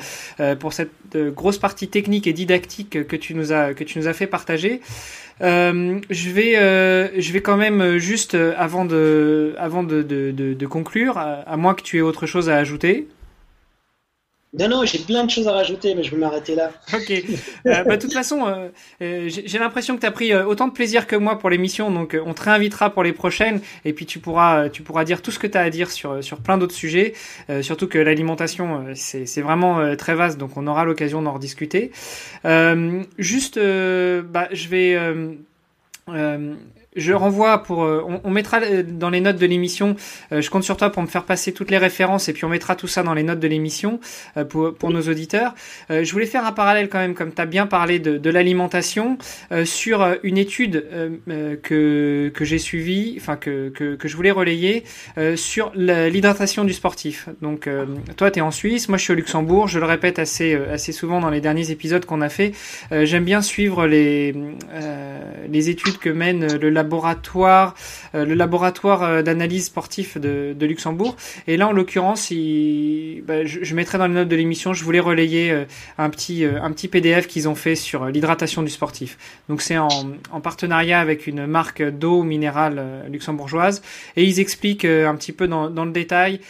pour 0.59 0.73
cette 0.73 0.91
grosse 1.17 1.59
partie 1.59 1.89
technique 1.89 2.27
et 2.27 2.33
didactique 2.33 3.07
que 3.07 3.17
tu 3.17 3.35
nous 3.35 3.53
as, 3.53 3.75
que 3.75 3.85
tu 3.85 3.99
nous 3.99 4.09
as 4.09 4.13
fait 4.13 4.27
partager. 4.27 4.81
Euh, 5.42 6.01
je 6.09 6.31
vais, 6.31 6.57
euh, 6.57 7.09
je 7.20 7.33
vais 7.33 7.42
quand 7.42 7.57
même 7.57 7.99
juste 7.99 8.35
euh, 8.35 8.55
avant 8.57 8.85
de, 8.85 9.55
avant 9.59 9.83
de, 9.83 10.66
conclure, 10.66 11.18
à, 11.18 11.57
moins 11.57 11.75
que 11.75 11.83
tu 11.83 11.99
aies 11.99 12.03
autre 12.03 12.27
chose 12.27 12.49
à 12.49 12.57
ajouter. 12.57 13.09
Non, 14.59 14.69
non, 14.69 14.85
j'ai 14.85 14.99
plein 14.99 15.25
de 15.25 15.31
choses 15.31 15.49
à 15.49 15.53
rajouter, 15.53 15.95
mais 15.95 16.03
je 16.03 16.13
vais 16.13 16.17
m'arrêter 16.17 16.55
là. 16.55 16.71
Ok. 16.95 17.11
Euh, 17.67 17.83
bah, 17.83 17.97
de 17.97 18.01
toute 18.01 18.13
façon, 18.13 18.47
euh, 18.47 18.69
euh 19.03 19.29
j'ai 19.29 19.59
l'impression 19.59 19.97
que 19.97 20.01
tu 20.01 20.07
as 20.07 20.11
pris 20.13 20.35
autant 20.35 20.69
de 20.69 20.73
plaisir 20.73 21.07
que 21.09 21.17
moi 21.17 21.39
pour 21.39 21.51
l'émission, 21.51 21.91
donc 21.91 22.17
on 22.25 22.33
te 22.33 22.43
réinvitera 22.43 22.91
pour 22.91 23.03
les 23.03 23.13
prochaines, 23.13 23.61
et 23.85 23.93
puis 23.93 24.07
tu 24.07 24.21
pourras, 24.21 24.69
tu 24.69 24.83
pourras 24.83 25.05
dire 25.05 25.21
tout 25.21 25.33
ce 25.33 25.39
que 25.39 25.49
tu 25.49 25.59
as 25.59 25.63
à 25.63 25.71
dire 25.71 25.91
sur, 25.91 26.23
sur 26.23 26.39
plein 26.39 26.59
d'autres 26.59 26.75
sujets, 26.75 27.15
surtout 27.61 27.89
que 27.89 27.99
l'alimentation, 27.99 28.87
c'est 28.95 29.41
vraiment 29.41 29.97
très 29.97 30.15
vaste, 30.15 30.39
donc 30.39 30.57
on 30.57 30.67
aura 30.69 30.85
l'occasion 30.85 31.23
d'en 31.23 31.33
rediscuter. 31.33 31.91
juste, 33.19 33.59
bah, 33.59 34.49
je 34.53 34.69
vais 34.69 34.97
je 36.97 37.13
renvoie 37.13 37.63
pour, 37.63 37.85
euh, 37.85 38.05
on, 38.25 38.31
mettra 38.31 38.61
euh, 38.63 38.83
dans 38.83 39.11
les 39.11 39.21
notes 39.21 39.37
de 39.37 39.47
l'émission. 39.47 39.97
Euh, 40.33 40.41
je 40.41 40.51
compte 40.51 40.65
sur 40.65 40.77
toi 40.77 40.91
pour 40.91 41.03
me 41.03 41.07
faire 41.07 41.25
passer 41.25 41.53
toutes 41.53 41.71
les 41.71 41.79
références 41.79 42.29
et 42.29 42.33
puis 42.33 42.45
on 42.45 42.49
mettra 42.49 42.75
tout 42.75 42.87
ça 42.87 43.03
dans 43.03 43.15
les 43.15 43.23
notes 43.23 43.41
de 43.41 43.49
l'émission 43.49 44.01
pour, 44.49 44.75
pour 44.75 44.91
nos 44.91 45.03
auditeurs. 45.03 45.55
je 45.91 46.11
voulais 46.13 46.27
faire 46.27 46.47
un 46.47 46.53
parallèle 46.53 46.89
quand 46.89 46.99
même, 46.99 47.15
comme 47.15 47.33
tu 47.33 47.41
as 47.41 47.47
bien 47.47 47.67
parlé 47.67 47.99
de, 47.99 48.19
de 48.19 48.31
l'alimentation, 48.31 49.19
sur 49.65 50.07
une 50.23 50.39
étude 50.39 50.85
que 51.63 52.33
que 52.35 52.45
j'ai 52.45 52.59
suivie, 52.59 53.15
enfin 53.19 53.37
que, 53.37 53.69
que, 53.71 53.95
que 53.95 54.09
je 54.09 54.17
voulais 54.17 54.31
relayer 54.31 54.85
sur 55.37 55.73
l'hydratation 55.75 56.65
du 56.65 56.73
sportif. 56.73 57.29
Donc 57.43 57.69
toi 58.17 58.31
tu 58.31 58.39
es 58.39 58.43
en 58.43 58.51
Suisse, 58.51 58.89
moi 58.89 58.99
je 58.99 59.05
suis 59.05 59.13
au 59.13 59.17
Luxembourg. 59.17 59.69
Je 59.69 59.79
le 59.79 59.87
répète 59.87 60.19
assez 60.19 60.55
assez 60.55 60.93
souvent 60.93 61.21
dans 61.21 61.31
les 61.31 61.41
derniers 61.41 61.71
épisodes 61.71 62.05
qu'on 62.05 62.21
a 62.21 62.29
fait. 62.29 62.53
J'aime 62.91 63.25
bien 63.25 63.43
suivre 63.43 63.87
les 63.87 64.35
les 65.49 65.71
études 65.71 65.99
que 65.99 66.11
mène 66.11 66.57
le 66.57 66.71
lab 66.71 66.86
laboratoire, 66.87 67.75
euh, 68.14 68.25
le 68.25 68.35
laboratoire 68.35 69.03
euh, 69.03 69.22
d'analyse 69.22 69.66
sportif 69.66 70.18
de, 70.18 70.66
Luxembourg. 70.66 71.16
Et 71.46 71.57
là, 71.57 71.68
en 71.68 71.72
l'occurrence, 71.72 72.31
bah, 72.31 73.44
je, 73.44 73.75
mettrai 73.75 73.99
dans 73.99 74.07
les 74.07 74.14
notes 74.14 74.29
de 74.29 74.37
l'émission, 74.37 74.72
je 74.72 74.85
voulais 74.85 75.01
relayer 75.01 75.51
euh, 75.51 75.64
un 75.99 76.11
petit, 76.11 76.44
un 76.44 76.70
petit 76.72 76.88
PDF 76.88 77.27
qu'ils 77.27 77.49
ont 77.49 77.55
fait 77.55 77.75
sur 77.75 78.07
l'hydratation 78.07 78.62
du 78.62 78.70
sportif. 78.70 79.18
Donc 79.49 79.62
c'est 79.62 79.79
en, 79.79 79.90
partenariat 80.42 81.01
avec 81.01 81.27
une 81.27 81.46
marque 81.46 81.83
d'eau 81.83 82.22
minérale 82.22 83.05
luxembourgeoise. 83.11 83.83
Et 84.16 84.25
ils 84.25 84.40
expliquent 84.40 84.85
un 84.85 85.14
petit 85.16 85.33
peu 85.33 85.49
dans, 85.49 85.85
le 85.85 85.92
détail 85.92 86.40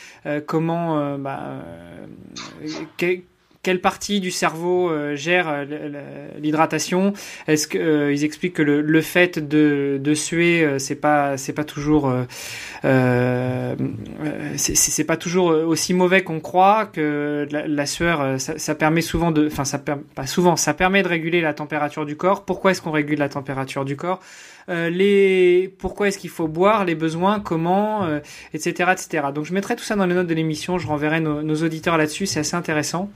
comment... 0.46 1.16
Bah, 1.18 1.62
quelle 3.66 3.80
partie 3.80 4.20
du 4.20 4.30
cerveau 4.30 4.92
euh, 4.92 5.16
gère 5.16 5.48
euh, 5.48 5.64
l'hydratation 6.38 7.14
Est-ce 7.48 7.66
que 7.66 7.76
euh, 7.76 8.12
ils 8.12 8.22
expliquent 8.22 8.54
que 8.54 8.62
le, 8.62 9.00
fait 9.00 9.40
de, 9.40 10.14
suer, 10.14 10.78
c'est 10.78 10.94
pas 10.94 11.36
c'est 11.36 11.52
pas 11.52 11.64
toujours 11.64 12.14
c'est 14.56 15.04
pas 15.04 15.16
toujours 15.16 15.46
aussi 15.46 15.94
mauvais 15.94 16.22
qu'on 16.22 16.38
croit 16.38 16.86
que 16.86 17.48
la, 17.50 17.86
sueur 17.86 18.38
ça, 18.38 18.74
permet 18.76 19.00
souvent 19.00 19.32
de 19.32 19.48
enfin 19.48 19.64
ça 19.64 19.78
pas 19.78 20.26
souvent 20.26 20.54
ça 20.54 20.72
permet 20.72 21.02
de 21.02 21.08
réguler 21.08 21.40
la 21.40 21.52
température 21.52 22.06
du 22.06 22.16
corps. 22.16 22.44
Pourquoi 22.44 22.70
est-ce 22.70 22.80
qu'on 22.80 22.92
régule 22.92 23.18
la 23.18 23.28
température 23.28 23.84
du 23.84 23.96
corps? 23.96 24.20
Les 24.68 25.74
pourquoi 25.78 26.06
est-ce 26.06 26.18
qu'il 26.18 26.30
faut 26.30 26.46
boire, 26.46 26.84
les 26.84 26.94
besoins, 26.94 27.40
comment, 27.40 28.06
etc., 28.54 28.92
etc. 28.92 29.26
Donc 29.34 29.44
je 29.44 29.52
mettrai 29.52 29.74
tout 29.74 29.84
ça 29.84 29.96
dans 29.96 30.06
les 30.06 30.14
notes 30.14 30.28
de 30.28 30.34
l'émission, 30.34 30.78
je 30.78 30.86
renverrai 30.86 31.20
nos 31.20 31.56
auditeurs 31.56 31.98
là-dessus, 31.98 32.26
c'est 32.26 32.40
assez 32.40 32.54
intéressant. 32.54 33.10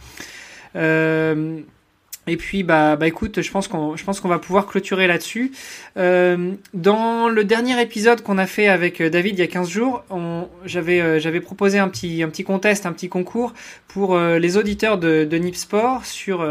Euh, 0.76 1.62
et 2.30 2.36
puis 2.36 2.62
bah 2.62 2.94
bah 2.96 3.08
écoute, 3.08 3.42
je 3.42 3.50
pense 3.50 3.66
qu'on 3.66 3.96
je 3.96 4.04
pense 4.04 4.20
qu'on 4.20 4.28
va 4.28 4.38
pouvoir 4.38 4.66
clôturer 4.66 5.08
là-dessus. 5.08 5.50
Euh, 5.96 6.52
dans 6.74 7.28
le 7.28 7.42
dernier 7.44 7.80
épisode 7.82 8.22
qu'on 8.22 8.38
a 8.38 8.46
fait 8.46 8.68
avec 8.68 9.00
euh, 9.00 9.10
David 9.10 9.36
il 9.36 9.40
y 9.40 9.44
a 9.44 9.48
15 9.48 9.68
jours, 9.68 10.04
j'avais 10.64 11.00
euh, 11.00 11.18
j'avais 11.18 11.40
proposé 11.40 11.80
un 11.80 11.88
petit 11.88 12.22
un 12.22 12.28
petit 12.28 12.44
contest, 12.44 12.86
un 12.86 12.92
petit 12.92 13.08
concours 13.08 13.52
pour 13.88 14.16
les 14.16 14.56
auditeurs 14.56 14.98
de, 14.98 15.24
de 15.24 15.36
Nip 15.36 15.56
Sport 15.56 16.06
sur 16.06 16.48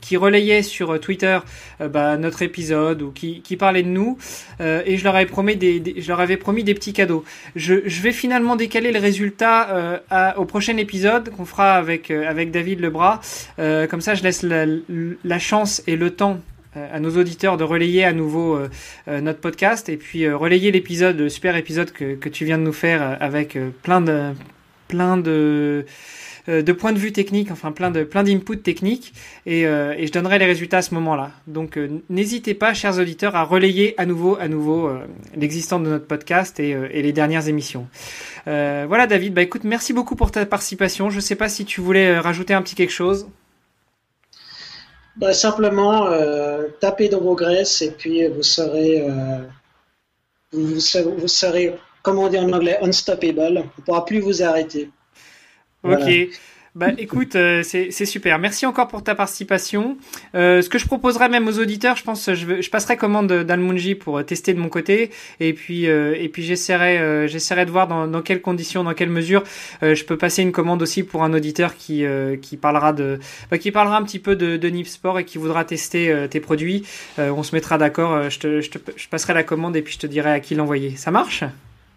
qui 0.00 0.16
relayaient 0.16 0.62
sur 0.62 0.98
Twitter 0.98 1.38
bah, 1.78 2.16
notre 2.16 2.40
épisode 2.40 3.02
ou 3.02 3.10
qui 3.10 3.42
qui 3.42 3.58
parlaient 3.58 3.82
de 3.82 3.88
nous 3.88 4.16
et 4.60 4.96
je 4.96 5.04
leur 5.04 5.14
avais 5.14 5.26
promis 5.26 5.56
des, 5.56 5.82
je 5.98 6.08
leur 6.08 6.20
avais 6.20 6.38
promis 6.38 6.64
des 6.64 6.72
petits 6.72 6.94
cadeaux. 6.94 7.22
Je 7.54 7.82
je 7.84 8.00
vais 8.00 8.12
finalement 8.12 8.56
décaler 8.56 8.92
le 8.92 8.98
résultat 8.98 10.00
au 10.38 10.46
prochain 10.46 10.78
épisode 10.78 11.28
qu'on 11.28 11.44
fera 11.44 11.74
avec 11.74 12.10
avec 12.10 12.50
David 12.50 12.80
Lebras. 12.80 13.20
comme 13.58 14.00
ça, 14.00 14.14
je 14.14 14.22
laisse 14.22 14.42
la 14.42 14.60
la 14.64 15.09
chance 15.38 15.82
et 15.86 15.96
le 15.96 16.10
temps 16.10 16.40
euh, 16.76 16.86
à 16.92 17.00
nos 17.00 17.16
auditeurs 17.16 17.56
de 17.56 17.64
relayer 17.64 18.04
à 18.04 18.12
nouveau 18.12 18.54
euh, 18.54 18.68
euh, 19.08 19.20
notre 19.20 19.40
podcast 19.40 19.88
et 19.88 19.96
puis 19.96 20.30
relayer 20.30 20.70
l'épisode, 20.70 21.18
le 21.18 21.28
super 21.28 21.56
épisode 21.56 21.90
que, 21.90 22.28
tu 22.28 22.44
viens 22.44 22.58
de 22.58 22.62
nous 22.62 22.72
faire 22.72 23.16
avec 23.20 23.58
plein 23.82 24.00
de 24.00 24.32
plein 24.86 25.16
de 25.16 25.84
points 26.78 26.92
de 26.92 26.98
vue 26.98 27.10
techniques, 27.10 27.50
enfin 27.50 27.72
plein 27.72 27.90
de 27.90 28.04
plein 28.04 28.22
d'inputs 28.22 28.58
techniques, 28.58 29.12
et, 29.46 29.62
et, 29.62 30.06
je 30.06 30.12
donnerai 30.12 30.38
les 30.38 30.46
résultats 30.46 30.78
à 30.78 30.82
ce 30.82 30.94
moment-là. 30.94 31.32
Donc 31.48 31.78
n'hésitez 32.08 32.54
pas, 32.54 32.72
chers 32.72 32.98
auditeurs, 32.98 33.34
à 33.34 33.42
relayer 33.42 34.00
à 34.00 34.06
nouveau 34.06 34.36
à 34.40 34.46
nouveau 34.46 34.90
l'existence 35.36 35.82
de 35.82 35.88
notre 35.88 36.06
podcast 36.06 36.60
et, 36.60 36.70
et, 36.70 37.02
les 37.02 37.12
dernières 37.12 37.48
émissions. 37.48 37.88
voilà, 38.46 39.06
David. 39.08 39.34
Bah 39.34 39.42
écoute, 39.42 39.64
merci 39.64 39.92
beaucoup 39.92 40.14
pour 40.14 40.30
ta 40.30 40.46
participation. 40.46 41.10
Je 41.10 41.18
sais 41.18 41.36
pas 41.36 41.48
si 41.48 41.64
tu 41.64 41.80
voulais 41.80 42.18
rajouter 42.18 42.54
un 42.54 42.62
petit 42.62 42.76
quelque 42.76 42.92
chose. 42.92 43.26
Bah, 45.16 45.32
simplement, 45.32 46.06
euh, 46.06 46.68
tapez 46.80 47.08
dans 47.08 47.20
vos 47.20 47.34
graisses 47.34 47.82
et 47.82 47.90
puis 47.90 48.26
vous 48.28 48.42
serez, 48.42 49.02
euh, 49.02 49.42
vous, 50.52 50.80
serez, 50.80 51.04
vous 51.04 51.28
serez, 51.28 51.74
comment 52.02 52.24
on 52.24 52.28
dit 52.28 52.38
en 52.38 52.52
anglais, 52.52 52.78
unstoppable. 52.82 53.40
On 53.40 53.50
ne 53.50 53.84
pourra 53.84 54.04
plus 54.04 54.20
vous 54.20 54.42
arrêter. 54.42 54.90
Ok. 55.82 56.30
Bah 56.74 56.88
écoute, 56.98 57.34
euh, 57.34 57.62
c'est 57.62 57.90
super. 58.06 58.38
Merci 58.38 58.64
encore 58.66 58.88
pour 58.88 59.02
ta 59.02 59.14
participation. 59.14 59.96
Euh, 60.34 60.62
ce 60.62 60.68
que 60.68 60.78
je 60.78 60.86
proposerais 60.86 61.28
même 61.28 61.48
aux 61.48 61.58
auditeurs, 61.58 61.96
je 61.96 62.04
pense, 62.04 62.32
je, 62.32 62.60
je 62.60 62.70
passerai 62.70 62.96
commande 62.96 63.32
d'Almunji 63.32 63.94
pour 63.96 64.18
euh, 64.18 64.22
tester 64.22 64.54
de 64.54 64.60
mon 64.60 64.68
côté, 64.68 65.10
et 65.40 65.52
puis 65.52 65.88
euh, 65.88 66.14
et 66.16 66.28
puis 66.28 66.42
j'essaierai 66.42 66.98
euh, 66.98 67.26
j'essaierai 67.26 67.66
de 67.66 67.70
voir 67.70 67.88
dans, 67.88 68.06
dans 68.06 68.22
quelles 68.22 68.40
conditions, 68.40 68.84
dans 68.84 68.94
quelles 68.94 69.10
mesures 69.10 69.42
je 69.82 70.04
peux 70.04 70.16
passer 70.16 70.42
une 70.42 70.52
commande 70.52 70.82
aussi 70.82 71.02
pour 71.02 71.24
un 71.24 71.32
auditeur 71.32 71.76
qui 71.76 72.04
qui 72.42 72.56
parlera 72.56 72.92
de 72.92 73.18
bah, 73.50 73.58
qui 73.58 73.70
parlera 73.70 73.96
un 73.96 74.02
petit 74.02 74.18
peu 74.18 74.36
de, 74.36 74.56
de 74.56 74.68
Nip 74.68 74.86
Sport 74.86 75.18
et 75.18 75.24
qui 75.24 75.38
voudra 75.38 75.64
tester 75.64 76.26
tes 76.30 76.40
produits. 76.40 76.86
on 77.18 77.42
se 77.42 77.54
mettra 77.54 77.78
d'accord. 77.78 78.30
Je 78.30 78.38
te, 78.38 78.60
je 78.60 78.70
te 78.70 78.78
je 78.96 79.08
passerai 79.08 79.34
la 79.34 79.42
commande 79.42 79.76
et 79.76 79.82
puis 79.82 79.94
je 79.94 79.98
te 79.98 80.06
dirai 80.06 80.30
à 80.30 80.40
qui 80.40 80.54
l'envoyer. 80.54 80.96
Ça 80.96 81.10
marche? 81.10 81.44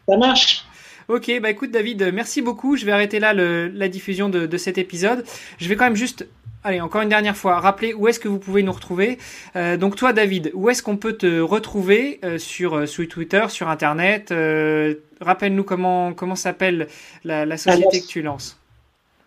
Ça 0.07 0.17
marche. 0.17 0.65
Ok, 1.09 1.31
bah 1.41 1.49
écoute 1.49 1.71
David, 1.71 2.11
merci 2.13 2.41
beaucoup. 2.41 2.77
Je 2.77 2.85
vais 2.85 2.91
arrêter 2.91 3.19
là 3.19 3.33
le, 3.33 3.67
la 3.67 3.89
diffusion 3.89 4.29
de, 4.29 4.45
de, 4.45 4.57
cet 4.57 4.77
épisode. 4.77 5.25
Je 5.57 5.67
vais 5.67 5.75
quand 5.75 5.85
même 5.85 5.95
juste, 5.95 6.27
allez, 6.63 6.81
encore 6.81 7.01
une 7.01 7.09
dernière 7.09 7.35
fois, 7.35 7.59
rappeler 7.59 7.93
où 7.93 8.07
est-ce 8.07 8.19
que 8.19 8.27
vous 8.27 8.39
pouvez 8.39 8.63
nous 8.63 8.71
retrouver. 8.71 9.17
Euh, 9.55 9.77
donc 9.77 9.95
toi 9.95 10.13
David, 10.13 10.51
où 10.53 10.69
est-ce 10.69 10.81
qu'on 10.81 10.97
peut 10.97 11.13
te 11.13 11.39
retrouver 11.41 12.19
euh, 12.23 12.37
sur, 12.37 12.77
euh, 12.77 12.85
sur 12.85 13.07
Twitter, 13.07 13.45
sur 13.49 13.69
Internet 13.69 14.31
euh, 14.31 14.95
Rappelle-nous 15.19 15.63
comment, 15.63 16.13
comment 16.13 16.35
s'appelle 16.35 16.87
la, 17.23 17.45
la 17.45 17.57
société 17.57 18.01
que 18.01 18.07
tu 18.07 18.21
lances. 18.21 18.59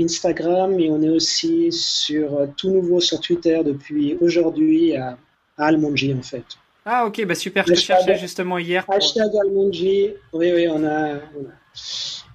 Instagram 0.00 0.80
et 0.80 0.88
on 0.90 1.02
est 1.02 1.10
aussi 1.10 1.70
sur 1.70 2.48
tout 2.56 2.70
nouveau 2.70 3.00
sur 3.00 3.20
Twitter 3.20 3.60
depuis 3.62 4.16
aujourd'hui 4.18 4.96
à, 4.96 5.18
Almonji 5.58 6.14
en 6.14 6.22
fait. 6.22 6.46
Ah 6.84 7.06
ok, 7.06 7.24
bah 7.26 7.34
super, 7.34 7.64
je 7.66 7.74
cherchais 7.74 8.18
justement 8.18 8.58
hier. 8.58 8.84
Hashtag 8.88 9.30
Almonji, 9.40 10.10
oui, 10.32 10.52
oui, 10.52 10.66
on 10.68 10.84
a, 10.84 11.20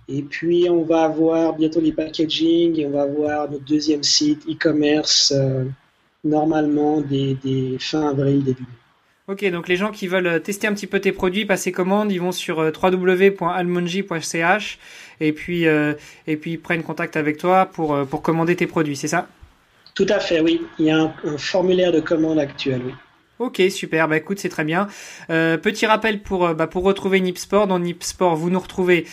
Et 0.08 0.22
puis 0.22 0.70
on 0.70 0.84
va 0.84 1.04
avoir 1.04 1.54
bientôt 1.54 1.82
les 1.82 1.92
packaging 1.92 2.80
et 2.80 2.86
on 2.86 2.92
va 2.92 3.04
avoir 3.04 3.52
notre 3.52 3.66
deuxième 3.66 4.04
site 4.04 4.44
e-commerce 4.50 5.34
normalement 6.24 7.02
des, 7.02 7.36
des 7.44 7.78
fin 7.80 8.10
avril, 8.10 8.44
début 8.44 8.64
mai. 8.64 8.68
Ok, 9.28 9.44
donc 9.52 9.68
les 9.68 9.76
gens 9.76 9.92
qui 9.92 10.08
veulent 10.08 10.28
euh, 10.28 10.40
tester 10.40 10.68
un 10.68 10.74
petit 10.74 10.88
peu 10.88 11.02
tes 11.02 11.12
produits, 11.12 11.46
passer 11.46 11.74
commande, 11.74 12.14
ils 12.14 12.22
vont 12.22 12.32
sur 12.32 12.62
euh, 12.62 12.72
www.almonji.ch 12.72 14.80
et 15.20 15.34
puis 15.34 15.68
euh, 15.68 15.94
et 16.28 16.38
puis 16.38 16.52
ils 16.52 16.60
prennent 16.60 16.84
contact 16.84 17.18
avec 17.18 17.38
toi 17.38 17.66
pour 17.66 18.06
pour 18.10 18.22
commander 18.22 18.56
tes 18.56 18.68
produits, 18.68 18.96
c'est 18.96 19.10
ça? 19.10 19.28
Tout 19.96 20.06
à 20.08 20.20
fait, 20.20 20.40
oui. 20.40 20.62
Il 20.80 20.86
y 20.86 20.92
a 20.92 21.02
un, 21.02 21.14
formulaire 21.38 21.92
de 21.92 22.00
commande 22.00 22.40
actuel, 22.40 22.82
oui. 22.86 22.94
Ok, 23.40 23.62
super. 23.70 24.08
Bah 24.08 24.18
écoute, 24.18 24.40
c'est 24.40 24.50
très 24.50 24.64
bien. 24.64 24.88
petit 25.28 25.86
rappel 25.86 26.22
pour 26.22 26.54
bah, 26.56 26.68
pour 26.68 26.84
retrouver 26.84 27.20
Nipsport. 27.22 27.68
Dans 27.68 27.80
Nipsport, 27.80 28.36
vous 28.36 28.50
nous 28.50 28.60
retrouvez 28.60 29.06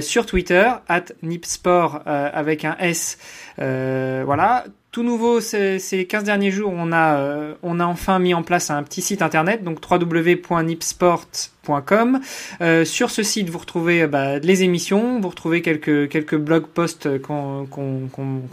sur 0.00 0.26
Twitter 0.26 0.70
at 0.88 1.04
Nipsport 1.22 2.02
avec 2.06 2.64
un 2.64 2.76
S. 2.78 3.18
voilà 3.58 4.64
tout 4.92 5.02
nouveau 5.04 5.40
ces, 5.40 6.06
15 6.08 6.24
derniers 6.24 6.50
jours, 6.50 6.72
on 6.74 6.90
a, 6.90 7.16
euh, 7.16 7.54
on 7.62 7.78
a 7.78 7.84
enfin 7.84 8.18
mis 8.18 8.34
en 8.34 8.42
place 8.42 8.70
un 8.70 8.82
petit 8.82 9.02
site 9.02 9.22
internet, 9.22 9.62
donc 9.62 9.78
www.nipsport.com. 9.88 12.20
Euh, 12.60 12.84
sur 12.84 13.10
ce 13.10 13.22
site, 13.22 13.50
vous 13.50 13.58
retrouvez 13.58 14.02
euh, 14.02 14.08
bah, 14.08 14.40
les 14.40 14.64
émissions, 14.64 15.20
vous 15.20 15.28
retrouvez 15.28 15.62
quelques, 15.62 16.08
quelques 16.08 16.36
blog 16.36 16.66
posts 16.66 17.22
qu'on 17.22 17.68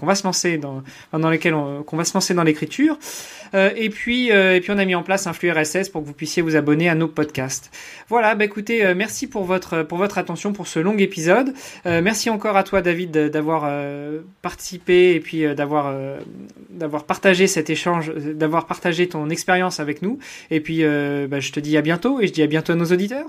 va 0.04 0.16
se 0.16 0.26
lancer 0.26 0.60
dans, 0.60 0.84
dans 1.12 1.32
lesquels 1.32 1.56
on, 1.56 1.82
qu'on 1.82 1.98
va 1.98 2.06
se 2.06 2.14
lancer 2.14 2.36
dans 2.36 2.44
l'écriture. 2.44 3.00
Euh, 3.54 3.72
et 3.76 3.90
puis, 3.90 4.32
euh, 4.32 4.56
et 4.56 4.62
puis 4.62 4.72
on 4.72 4.78
a 4.78 4.86
mis 4.86 4.96
en 4.96 5.04
place 5.04 5.28
un 5.28 5.34
flux 5.34 5.52
RSS 5.52 5.90
pour 5.90 6.02
que 6.02 6.08
vous 6.08 6.14
puissiez 6.14 6.42
vous 6.42 6.56
abonner 6.56 6.90
à 6.90 6.96
nos 6.96 7.08
podcasts. 7.08 7.72
Voilà, 8.10 8.36
bah 8.36 8.46
écoutez, 8.46 8.86
euh, 8.86 8.94
merci 8.96 9.28
pour 9.28 9.44
votre 9.44 9.84
pour 9.84 9.98
votre 9.98 10.18
attention 10.18 10.54
pour 10.54 10.68
ce 10.68 10.80
long 10.80 10.98
épisode. 10.98 11.54
merci 11.86 12.30
encore 12.30 12.58
à 12.58 12.64
toi, 12.64 12.82
David, 12.82 13.12
d'avoir 13.12 13.70
participé 14.42 15.16
et 15.16 15.20
puis 15.20 15.44
d'avoir 15.56 15.94
d'avoir 16.70 17.06
partagé 17.06 17.48
cet 17.48 17.70
échange, 17.70 18.14
d'avoir 18.14 18.66
partagé 18.66 19.08
ton 19.10 19.30
expérience 19.30 19.80
avec 19.80 20.02
nous. 20.02 20.20
Et 20.52 20.60
puis, 20.60 20.84
bah, 20.84 21.40
je 21.40 21.52
te 21.52 21.60
dis 21.60 21.78
à 21.78 21.82
bientôt 21.82 22.20
et 22.20 22.28
je 22.28 22.34
dis 22.34 22.44
à 22.44 22.48
bientôt 22.48 22.74
à 22.74 22.76
nos 22.76 22.86
auditeurs. 22.86 23.28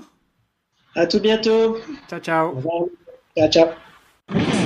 À 0.95 1.05
tout 1.07 1.19
bientôt. 1.19 1.77
Ciao, 2.09 2.19
ciao. 2.19 2.61
Ciao, 3.37 3.49
ciao. 3.49 4.58